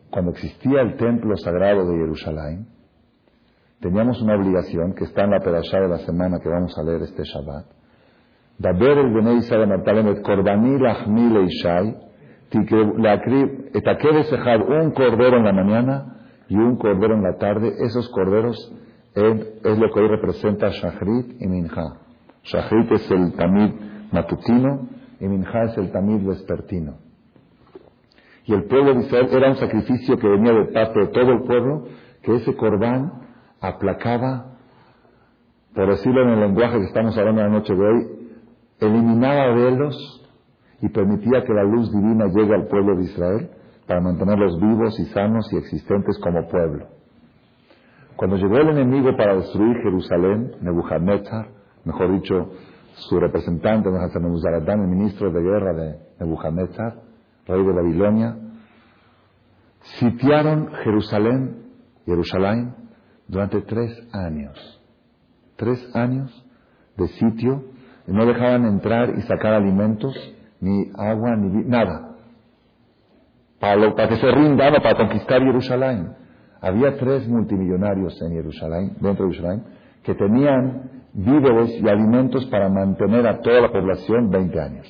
[0.10, 2.68] cuando existía el templo sagrado de Jerusalén,
[3.80, 7.04] teníamos una obligación que está en la perashá de la semana que vamos a leer
[7.04, 7.66] este Shabbat.
[8.58, 11.96] Daber el Bnei Israel et Korbani Lachmi Leishai,
[12.52, 12.66] un
[14.92, 16.16] cordero en la mañana
[16.50, 17.74] y un cordero en la tarde.
[17.80, 18.74] Esos corderos
[19.14, 22.00] es lo que hoy representa Shachrit y Minja.
[22.44, 24.88] Shachrit es el tamid matutino
[25.20, 26.98] y Minja es el tamid vespertino.
[28.46, 31.44] Y el pueblo de Israel era un sacrificio que venía de parte de todo el
[31.44, 31.84] pueblo,
[32.24, 33.12] que ese corbán
[33.62, 34.58] aplacaba,
[35.74, 38.08] por decirlo en el lenguaje que estamos hablando la noche de hoy,
[38.80, 40.20] eliminaba velos
[40.82, 43.50] y permitía que la luz divina llegue al pueblo de Israel
[43.86, 46.88] para mantenerlos vivos y sanos y existentes como pueblo.
[48.16, 51.50] Cuando llegó el enemigo para destruir Jerusalén, Nebuchadnezzar,
[51.86, 52.50] mejor dicho,
[52.94, 57.02] su representante, el ministro de guerra de Nebuchadnezzar,
[57.48, 58.38] rey de Babilonia,
[59.82, 61.72] sitiaron Jerusalén,
[62.06, 62.76] Jerusalén,
[63.28, 64.82] durante tres años.
[65.56, 66.46] Tres años
[66.98, 67.64] de sitio.
[68.08, 70.16] No dejaban entrar y sacar alimentos,
[70.60, 72.16] ni agua, ni nada.
[73.60, 76.16] Para, para que se rindan para conquistar Jerusalén.
[76.62, 79.64] Había tres multimillonarios en Jerusalén, dentro de Jerusalén,
[80.04, 84.88] que tenían víveres y alimentos para mantener a toda la población 20 años.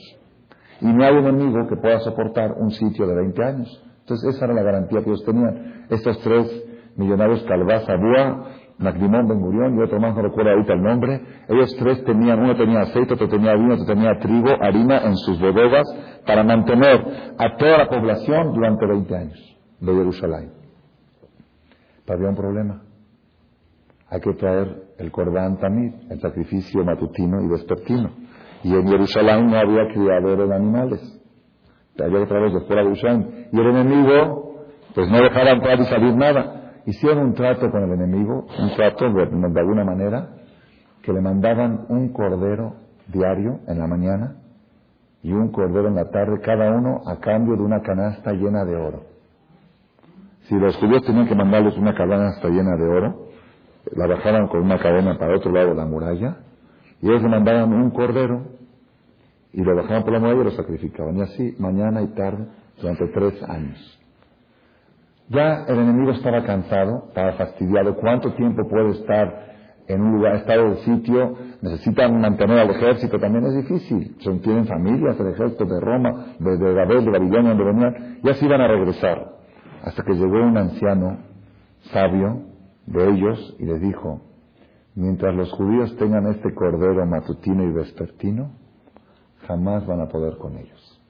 [0.82, 3.84] Y no hay enemigo que pueda soportar un sitio de 20 años.
[4.02, 5.86] Entonces esa era la garantía que ellos tenían.
[5.90, 6.66] Estos tres
[6.96, 8.46] millonarios Calvá, Sabúa
[8.80, 11.22] Nagrimón Ben Gurión y otro más, no recuerdo ahorita el nombre.
[11.50, 15.40] Ellos tres tenían, uno tenía aceite, otro tenía vino, otro tenía trigo, harina en sus
[15.40, 15.86] bodegas
[16.26, 20.54] para mantener a toda la población durante 20 años de Jerusalén.
[22.06, 22.82] Pero había un problema.
[24.10, 28.10] Hay que traer el Cordán Tamid, el sacrificio matutino y vespertino.
[28.64, 31.22] Y en Jerusalén no había criadero de animales.
[31.98, 33.48] Había otra vez de fuera de Jerusalén.
[33.52, 37.92] Y el enemigo, pues no dejaba entrar y salir nada hicieron un trato con el
[37.92, 39.22] enemigo, un trato de,
[39.60, 40.30] alguna manera,
[41.04, 42.76] que le mandaban un cordero
[43.08, 44.36] diario en la mañana
[45.22, 48.76] y un cordero en la tarde, cada uno a cambio de una canasta llena de
[48.76, 49.04] oro.
[50.44, 53.29] Si los judíos tenían que mandarles una canasta llena de oro,
[53.96, 56.38] la bajaban con una cadena para otro lado de la muralla,
[57.02, 58.44] y ellos le mandaban un cordero,
[59.54, 61.18] y lo bajaban por la muralla y lo sacrificaban.
[61.18, 62.46] Y así, mañana y tarde,
[62.80, 64.00] durante tres años.
[65.30, 67.96] Ya el enemigo estaba cansado, estaba fastidiado.
[67.96, 69.50] ¿Cuánto tiempo puede estar
[69.88, 71.36] en un lugar, estado de sitio?
[71.62, 74.16] Necesitan mantener al ejército, también es difícil.
[74.20, 78.20] Son, tienen familias, el ejército de Roma, de, de Babel, de Babilonia, donde venían.
[78.24, 79.34] Ya se iban a regresar.
[79.84, 81.18] Hasta que llegó un anciano
[81.92, 82.49] sabio
[82.90, 84.22] de ellos y les dijo,
[84.96, 88.52] mientras los judíos tengan este cordero matutino y vespertino,
[89.48, 91.02] jamás van a poder con ellos.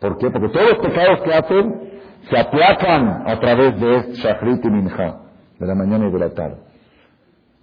[0.00, 0.30] ¿Por qué?
[0.30, 1.90] Porque todos los pecados que hacen
[2.28, 5.20] se aplacan a través de este Shachrit y Minja,
[5.58, 6.58] de la mañana y de la tarde.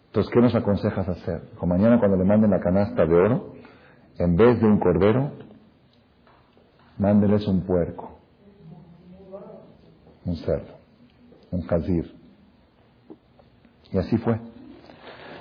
[0.08, 1.41] Entonces, ¿qué nos aconsejas hacer?
[1.60, 3.54] O mañana cuando le manden la canasta de oro,
[4.18, 5.32] en vez de un cordero,
[6.97, 8.18] mándeles un puerco,
[10.26, 10.74] un cerdo,
[11.52, 12.20] un jazir.
[13.91, 14.39] Y así fue.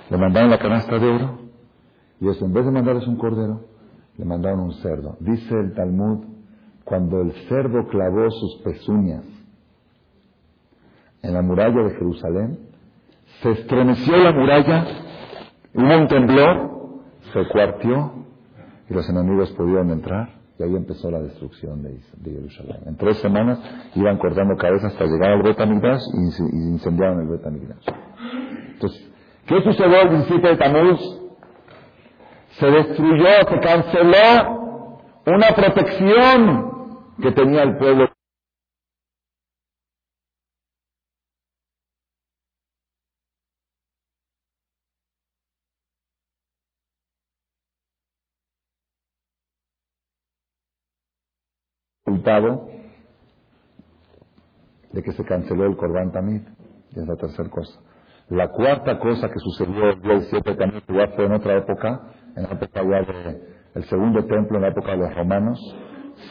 [0.09, 1.39] Le mandaron la canasta de oro
[2.19, 3.61] y eso, en vez de mandarles un cordero,
[4.17, 5.17] le mandaron un cerdo.
[5.19, 6.25] Dice el Talmud
[6.83, 9.23] cuando el cerdo clavó sus pezuñas
[11.21, 12.59] en la muralla de Jerusalén,
[13.41, 14.85] se estremeció la muralla,
[15.73, 16.71] hubo un temblor,
[17.31, 18.13] se cuartió
[18.89, 22.81] y los enemigos pudieron entrar y ahí empezó la destrucción de, Jerusalén.
[22.85, 23.59] En tres semanas
[23.95, 27.85] iban cortando cabezas hasta llegar al Betamigdash y, y incendiaron el Betamigdash.
[28.81, 29.11] Entonces,
[29.45, 30.99] ¿qué sucedió el 17 de Tamuz?
[32.59, 38.07] Se destruyó, se canceló una protección que tenía el pueblo.
[52.03, 52.67] resultado
[54.91, 56.41] de que se canceló el Corban Tamid.
[56.91, 57.79] Y es la tercera cosa.
[58.31, 62.49] La cuarta cosa que sucedió el día 17 también fue en otra época, en la
[62.51, 63.01] época ya
[63.73, 65.59] del segundo templo, en la época de los romanos,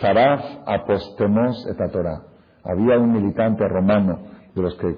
[0.00, 2.22] Saraf apostemos et Torah.
[2.64, 4.18] Había un militante romano
[4.54, 4.96] de los que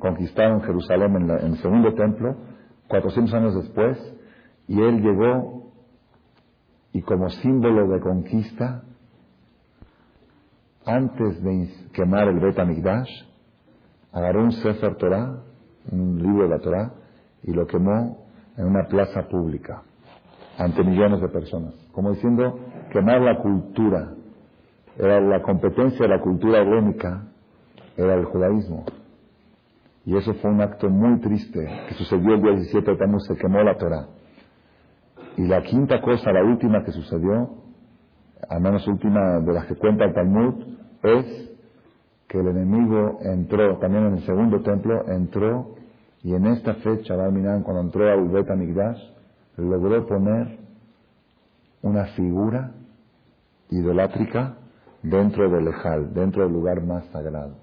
[0.00, 2.34] conquistaron Jerusalén en, el segundo templo,
[2.88, 3.96] 400 años después,
[4.66, 5.70] y él llegó
[6.92, 8.82] y como símbolo de conquista,
[10.84, 13.10] antes de quemar el Bet Amigdash,
[14.10, 15.44] agarró un Sefer Torah,
[15.92, 16.92] un libro de la Torah,
[17.42, 18.26] y lo quemó
[18.56, 19.82] en una plaza pública,
[20.58, 21.74] ante millones de personas.
[21.92, 22.58] Como diciendo,
[22.90, 24.12] quemar la cultura,
[24.98, 27.24] era la competencia de la cultura helénica,
[27.96, 28.84] era el judaísmo.
[30.04, 33.36] Y eso fue un acto muy triste que sucedió el día 17 de Tamuz, se
[33.36, 34.06] quemó la Torah.
[35.36, 37.50] Y la quinta cosa, la última que sucedió,
[38.48, 40.54] al menos última de las que cuenta el Talmud,
[41.02, 41.55] es
[42.28, 45.76] que el enemigo entró, también en el segundo templo, entró,
[46.22, 49.00] y en esta fecha, cuando entró a Bet Migdash,
[49.56, 50.58] logró poner
[51.82, 52.72] una figura
[53.70, 54.56] idolátrica
[55.02, 57.54] dentro del Ejal, dentro del lugar más sagrado.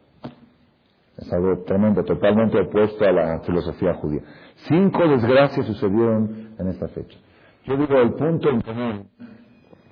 [1.17, 4.21] Es algo tremendo, totalmente opuesto a la filosofía judía.
[4.67, 7.17] Cinco desgracias sucedieron en esta fecha.
[7.65, 9.07] Yo digo, el punto en común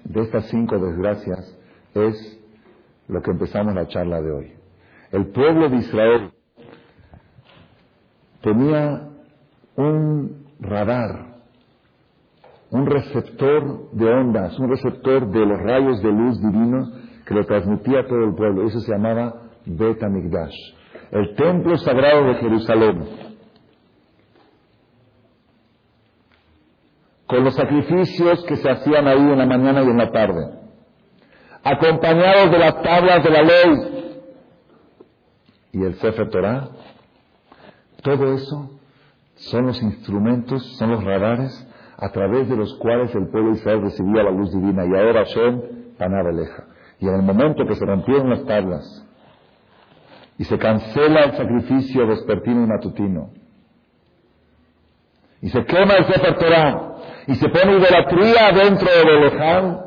[0.03, 1.57] de estas cinco desgracias
[1.93, 2.39] es
[3.07, 4.60] lo que empezamos la charla de hoy.
[5.11, 6.31] El pueblo de Israel
[8.41, 9.09] tenía
[9.75, 11.31] un radar
[12.71, 16.89] un receptor de ondas, un receptor de los rayos de luz divinos
[17.25, 18.65] que lo transmitía a todo el pueblo.
[18.65, 19.33] Eso se llamaba
[19.65, 20.55] Bet Amigdash,
[21.11, 23.05] el templo sagrado de Jerusalén.
[27.27, 30.59] Con los sacrificios que se hacían ahí en la mañana y en la tarde,
[31.63, 34.00] acompañados de las tablas de la ley
[35.73, 36.69] y el Sefer Torah,
[38.01, 38.79] todo eso
[39.35, 41.67] son los instrumentos, son los radares
[41.97, 44.85] a través de los cuales el pueblo de Israel recibía la luz divina.
[44.85, 45.61] Y ahora Hashem
[46.35, 46.63] leja.
[46.99, 49.07] Y en el momento que se rompieron las tablas
[50.37, 53.29] y se cancela el sacrificio vespertino y matutino,
[55.41, 56.95] y se quema el Sefer Torah,
[57.27, 59.79] y se pone idolatría dentro del leján,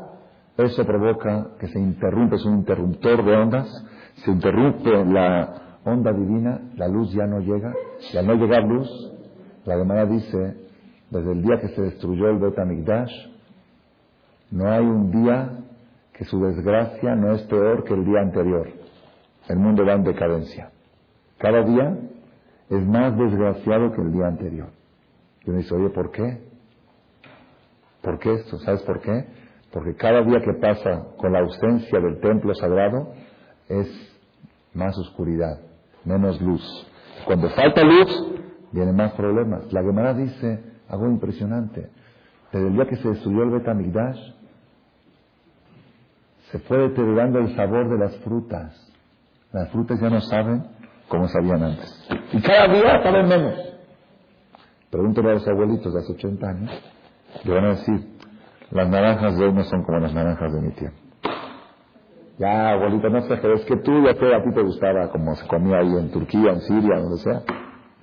[0.57, 6.59] eso provoca que se interrumpe, es un interruptor de ondas, se interrumpe la onda divina,
[6.75, 7.73] la luz ya no llega,
[8.11, 8.89] y al no llegar luz,
[9.65, 10.57] la Gemara dice,
[11.09, 12.55] desde el día que se destruyó el Bet
[14.51, 15.59] no hay un día
[16.13, 18.69] que su desgracia no es peor que el día anterior.
[19.47, 20.71] El mundo va en decadencia.
[21.37, 21.97] Cada día
[22.69, 24.69] es más desgraciado que el día anterior.
[25.45, 26.41] Y uno dice, oye, ¿por qué?
[28.01, 28.57] ¿Por qué esto?
[28.59, 29.25] ¿Sabes por qué?
[29.71, 33.13] Porque cada día que pasa con la ausencia del templo sagrado
[33.67, 33.87] es
[34.73, 35.59] más oscuridad,
[36.05, 36.87] menos luz.
[37.25, 38.37] Cuando falta luz,
[38.71, 39.71] vienen más problemas.
[39.73, 41.89] La Gemara dice algo impresionante.
[42.51, 44.19] Desde el día que se destruyó el Betamigdash,
[46.51, 48.93] se fue deteriorando el sabor de las frutas.
[49.51, 50.63] Las frutas ya no saben
[51.07, 52.09] como sabían antes.
[52.33, 53.75] Y cada día saben menos.
[54.89, 56.71] Pregúntale a los abuelitos de hace 80 años,
[57.43, 58.17] le van a decir,
[58.71, 61.04] las naranjas de hoy no son como las naranjas de mi tiempo.
[62.37, 65.47] Ya, abuelita, no sé, es que tú ya te, a ti te gustaba como se
[65.47, 67.41] comía ahí en Turquía, en Siria, donde sea.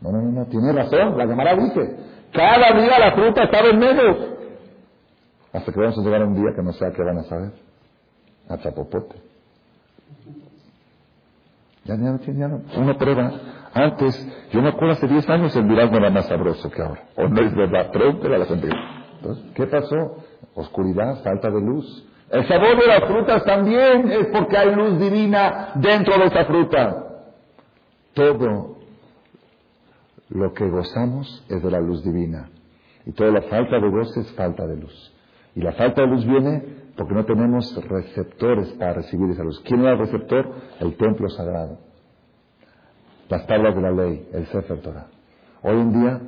[0.01, 1.97] No, no, no, no, tiene razón, la Gemara dice,
[2.33, 4.17] cada día la fruta sabe menos.
[5.53, 7.53] Hasta que vamos a llegar un día que no sé qué van a saber.
[8.49, 9.17] A chapopote.
[11.85, 12.63] Ya, ya, ya no.
[12.77, 13.33] Uno prueba.
[13.75, 17.03] Antes, yo me acuerdo hace 10 años el durazno era más sabroso que ahora.
[17.17, 18.69] O no es verdad, pregúntale a la gente.
[19.17, 20.17] Entonces, ¿qué pasó?
[20.55, 22.07] Oscuridad, falta de luz.
[22.33, 27.07] El sabor de las frutas también es porque hay luz divina dentro de esa fruta.
[28.15, 28.79] Todo
[30.31, 32.49] lo que gozamos es de la luz divina.
[33.05, 35.13] Y toda la falta de goce es falta de luz.
[35.55, 36.63] Y la falta de luz viene
[36.97, 39.61] porque no tenemos receptores para recibir esa luz.
[39.67, 40.55] ¿Quién era el receptor?
[40.81, 41.79] El templo sagrado.
[43.29, 45.07] Las tablas de la ley, el Sefer Torah.
[45.63, 46.21] Hoy en día,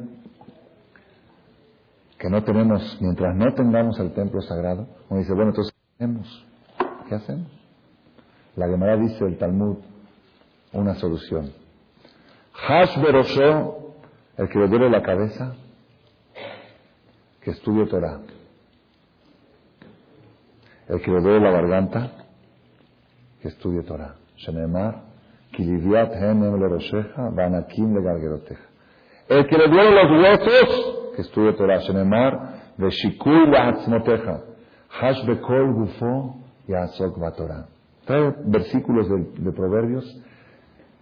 [2.19, 6.45] que no tenemos, mientras no tengamos el templo sagrado, uno dice, bueno, entonces, ¿qué hacemos?
[7.09, 7.47] ¿Qué hacemos?
[8.57, 9.79] La Gemara dice el Talmud
[10.73, 11.53] una solución.
[12.69, 12.99] Hash
[14.37, 15.55] el que le duele la cabeza,
[17.41, 18.21] que estudie Torah.
[20.89, 22.11] El que le duele la garganta,
[23.41, 24.17] que estudie Torah.
[24.37, 25.03] Shenemar,
[25.53, 26.69] Kiliviat Henem le
[27.31, 28.39] Banakim le
[29.29, 31.79] El que le duele los huesos, que estudie Torah.
[31.79, 34.54] Shenemar, Veshikul Bahatzmoteja.
[35.01, 36.37] Hash Bekol Gufo
[36.69, 37.67] Yasok Torah.
[38.07, 40.05] Trae versículos de, Proverbios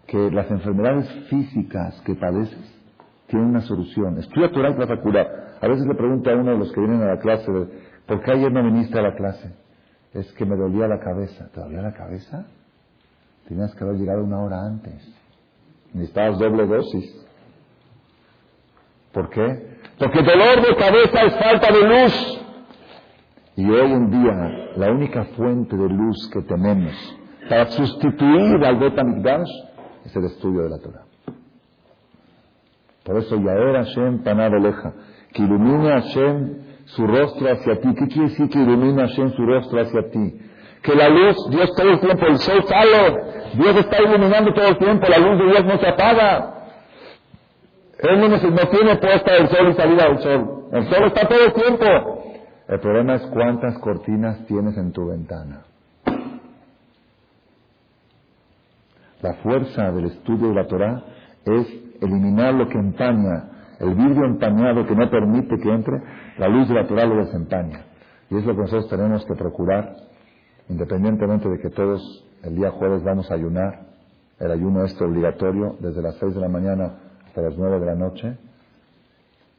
[0.06, 2.78] que las enfermedades físicas que padeces
[3.26, 4.18] tiene una solución.
[4.18, 5.56] Estudia Torah para curar.
[5.60, 7.46] A veces le pregunto a uno de los que vienen a la clase,
[8.06, 9.54] ¿por qué ayer no viniste a la clase?
[10.12, 11.48] Es que me dolía la cabeza.
[11.52, 12.46] ¿Te dolía la cabeza?
[13.48, 15.06] Tenías que haber llegado una hora antes.
[15.92, 17.26] Necesitabas doble dosis.
[19.12, 19.78] ¿Por qué?
[19.98, 22.41] Porque dolor de cabeza es falta de luz.
[23.56, 26.94] Y hoy en día, la única fuente de luz que tenemos
[27.48, 29.50] para sustituir al Betamigdash
[30.06, 31.02] es el estudio de la Torah.
[33.04, 34.94] Por eso, Yaer Hashem Panadeleja,
[35.32, 36.54] que ilumine Hashem
[36.86, 37.88] su rostro hacia ti.
[37.94, 40.40] ¿Qué quiere decir que ilumine Hashem su rostro hacia ti?
[40.82, 44.78] Que la luz, Dios todo el tiempo, el sol sale, Dios está iluminando todo el
[44.78, 46.54] tiempo, la luz de Dios no se apaga.
[47.98, 50.68] Él no, no tiene puesta el sol y salida del sol.
[50.72, 52.31] El sol está todo el tiempo.
[52.72, 55.60] El problema es cuántas cortinas tienes en tu ventana.
[59.20, 61.04] La fuerza del estudio de la Torah
[61.44, 61.66] es
[62.00, 66.02] eliminar lo que empaña, el vidrio empañado que no permite que entre,
[66.38, 67.84] la luz de la Torah lo desempaña.
[68.30, 69.94] Y es lo que nosotros tenemos que procurar,
[70.70, 73.80] independientemente de que todos el día jueves vamos a ayunar,
[74.40, 77.96] el ayuno es obligatorio desde las seis de la mañana hasta las nueve de la
[77.96, 78.38] noche,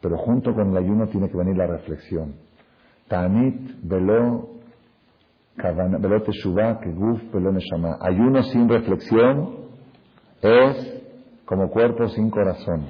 [0.01, 2.42] pero junto con el ayuno tiene que venir la reflexión.
[3.07, 4.49] Tanit velo
[5.57, 7.97] velo teshuvah que guf velo neshama.
[8.01, 9.63] Ayuno sin reflexión
[10.41, 11.03] es
[11.45, 12.85] como cuerpo sin corazón.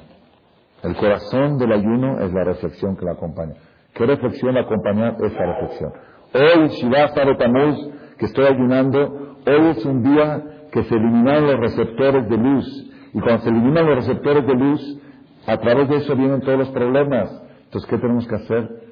[0.83, 3.53] El corazón del ayuno es la reflexión que la acompaña.
[3.93, 5.15] ¿Qué reflexión la acompaña?
[5.19, 5.93] Esa reflexión.
[6.33, 12.27] Hoy, Shiva Tamuz, que estoy ayunando, hoy es un día que se eliminan los receptores
[12.27, 12.91] de luz.
[13.13, 15.01] Y cuando se eliminan los receptores de luz,
[15.45, 17.29] a través de eso vienen todos los problemas.
[17.65, 18.82] Entonces, ¿qué tenemos que hacer?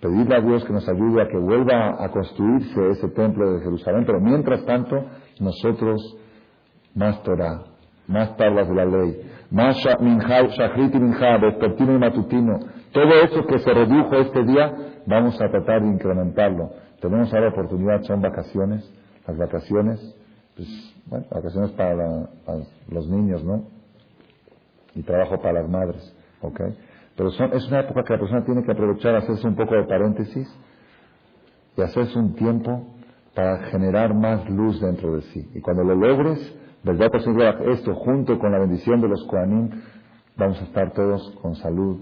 [0.00, 4.04] Pedirle a Dios que nos ayude a que vuelva a construirse ese templo de Jerusalén.
[4.06, 5.04] Pero mientras tanto,
[5.40, 6.16] nosotros,
[6.94, 7.62] más Torah,
[8.06, 9.20] más tablas de la ley,
[9.50, 12.58] más shachrit y minjá, vespertino y matutino,
[12.92, 14.74] todo eso que se redujo este día,
[15.06, 16.70] vamos a tratar de incrementarlo.
[17.00, 18.90] Tenemos ahora oportunidad, son vacaciones,
[19.26, 20.14] las vacaciones,
[20.56, 20.68] pues,
[21.06, 22.28] bueno, vacaciones para,
[22.90, 23.64] los niños, ¿no?
[24.94, 26.60] Y trabajo para las madres, ¿ok?
[27.18, 29.82] Pero son, es una época que la persona tiene que aprovechar, hacerse un poco de
[29.86, 30.48] paréntesis
[31.76, 32.86] y hacerse un tiempo
[33.34, 35.50] para generar más luz dentro de sí.
[35.52, 36.38] Y cuando lo logres,
[36.84, 37.10] ¿verdad?
[37.10, 37.26] Pues
[37.78, 39.68] esto junto con la bendición de los Koanim,
[40.36, 41.98] vamos a estar todos con salud,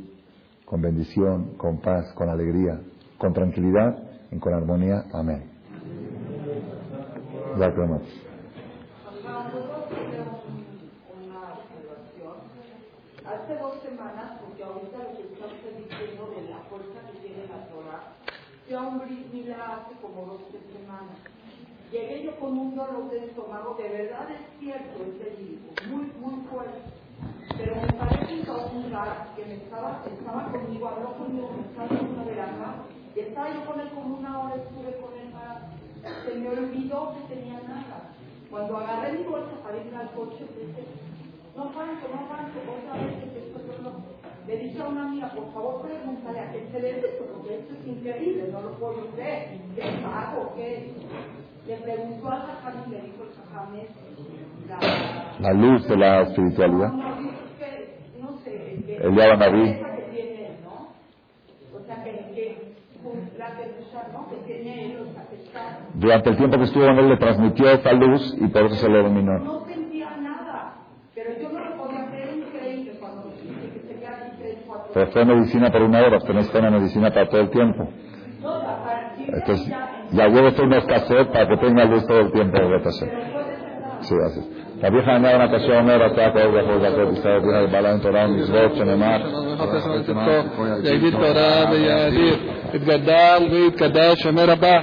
[0.67, 2.79] con bendición, con paz, con alegría,
[3.17, 3.97] con tranquilidad
[4.31, 5.03] y con armonía.
[5.15, 5.45] Amén.
[7.57, 8.27] Gracias.
[13.27, 17.43] Hace dos semanas, porque ahorita lo que está usted diciendo de la fuerza que tiene
[17.49, 18.15] la Torah,
[18.71, 21.19] yo a un bris mila hace como dos tres semanas.
[21.91, 26.47] Llegué yo con un dolor de estómago, de verdad es cierto, es verídico, muy, muy
[26.47, 26.81] fuerte.
[27.57, 32.01] Pero me parece que un raro que me estaba, estaba conmigo, habló conmigo, me estaba
[32.01, 32.75] en una veranda,
[33.15, 35.73] y estaba yo con él como una hora, estuve con él para,
[36.25, 38.13] se me olvidó que tenía nada.
[38.51, 40.85] Cuando agarré mi bolsa para ir al coche, dije,
[41.57, 44.16] no aguanto, no aguanto, otra vez que esto no.
[44.47, 47.75] Le dije a una amiga, por favor, pregúntale a qué se debe esto, porque esto
[47.75, 49.59] es increíble, no lo puedo creer.
[49.75, 50.53] ¿Qué pago?
[50.55, 50.93] ¿Qué?
[51.67, 53.75] Le preguntó al Jajam y le dijo el Jajam
[54.69, 56.93] la, la luz de la espiritualidad.
[56.93, 58.97] No, no, sé.
[65.95, 68.89] Durante el tiempo que estuvo en él le transmitió esta luz y por eso se
[68.89, 69.39] lo dominó.
[69.39, 70.75] No sentía nada,
[71.15, 74.86] pero yo no lo podía creer increíble cuando dice que se queda aquí tres, cuatro
[74.96, 77.88] Pero fue medicina por una hora, usted necesita una medicina para todo el tiempo.
[78.42, 82.20] No, la partida Entonces, ya, ya llevo usted unos cassettes para que tenga luz todo
[82.20, 83.10] el tiempo de rotación.
[83.10, 84.02] pero puede ser nada.
[84.02, 84.62] Sí, así es.
[84.84, 88.76] רבי חניה בן הקשה אומר, אתה כל גדול גדול ישראל, תראה בעלה עם תורה ומצוות
[88.76, 89.18] שנאמר,
[90.84, 92.36] יגיד תורה ויאדיר,
[92.74, 94.78] יתגדל ויתקדש, שמר הבא,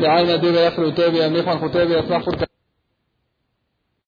[0.00, 2.51] דעי נדיר ויחרותו וימליך מלכותו ויצלח חוקתו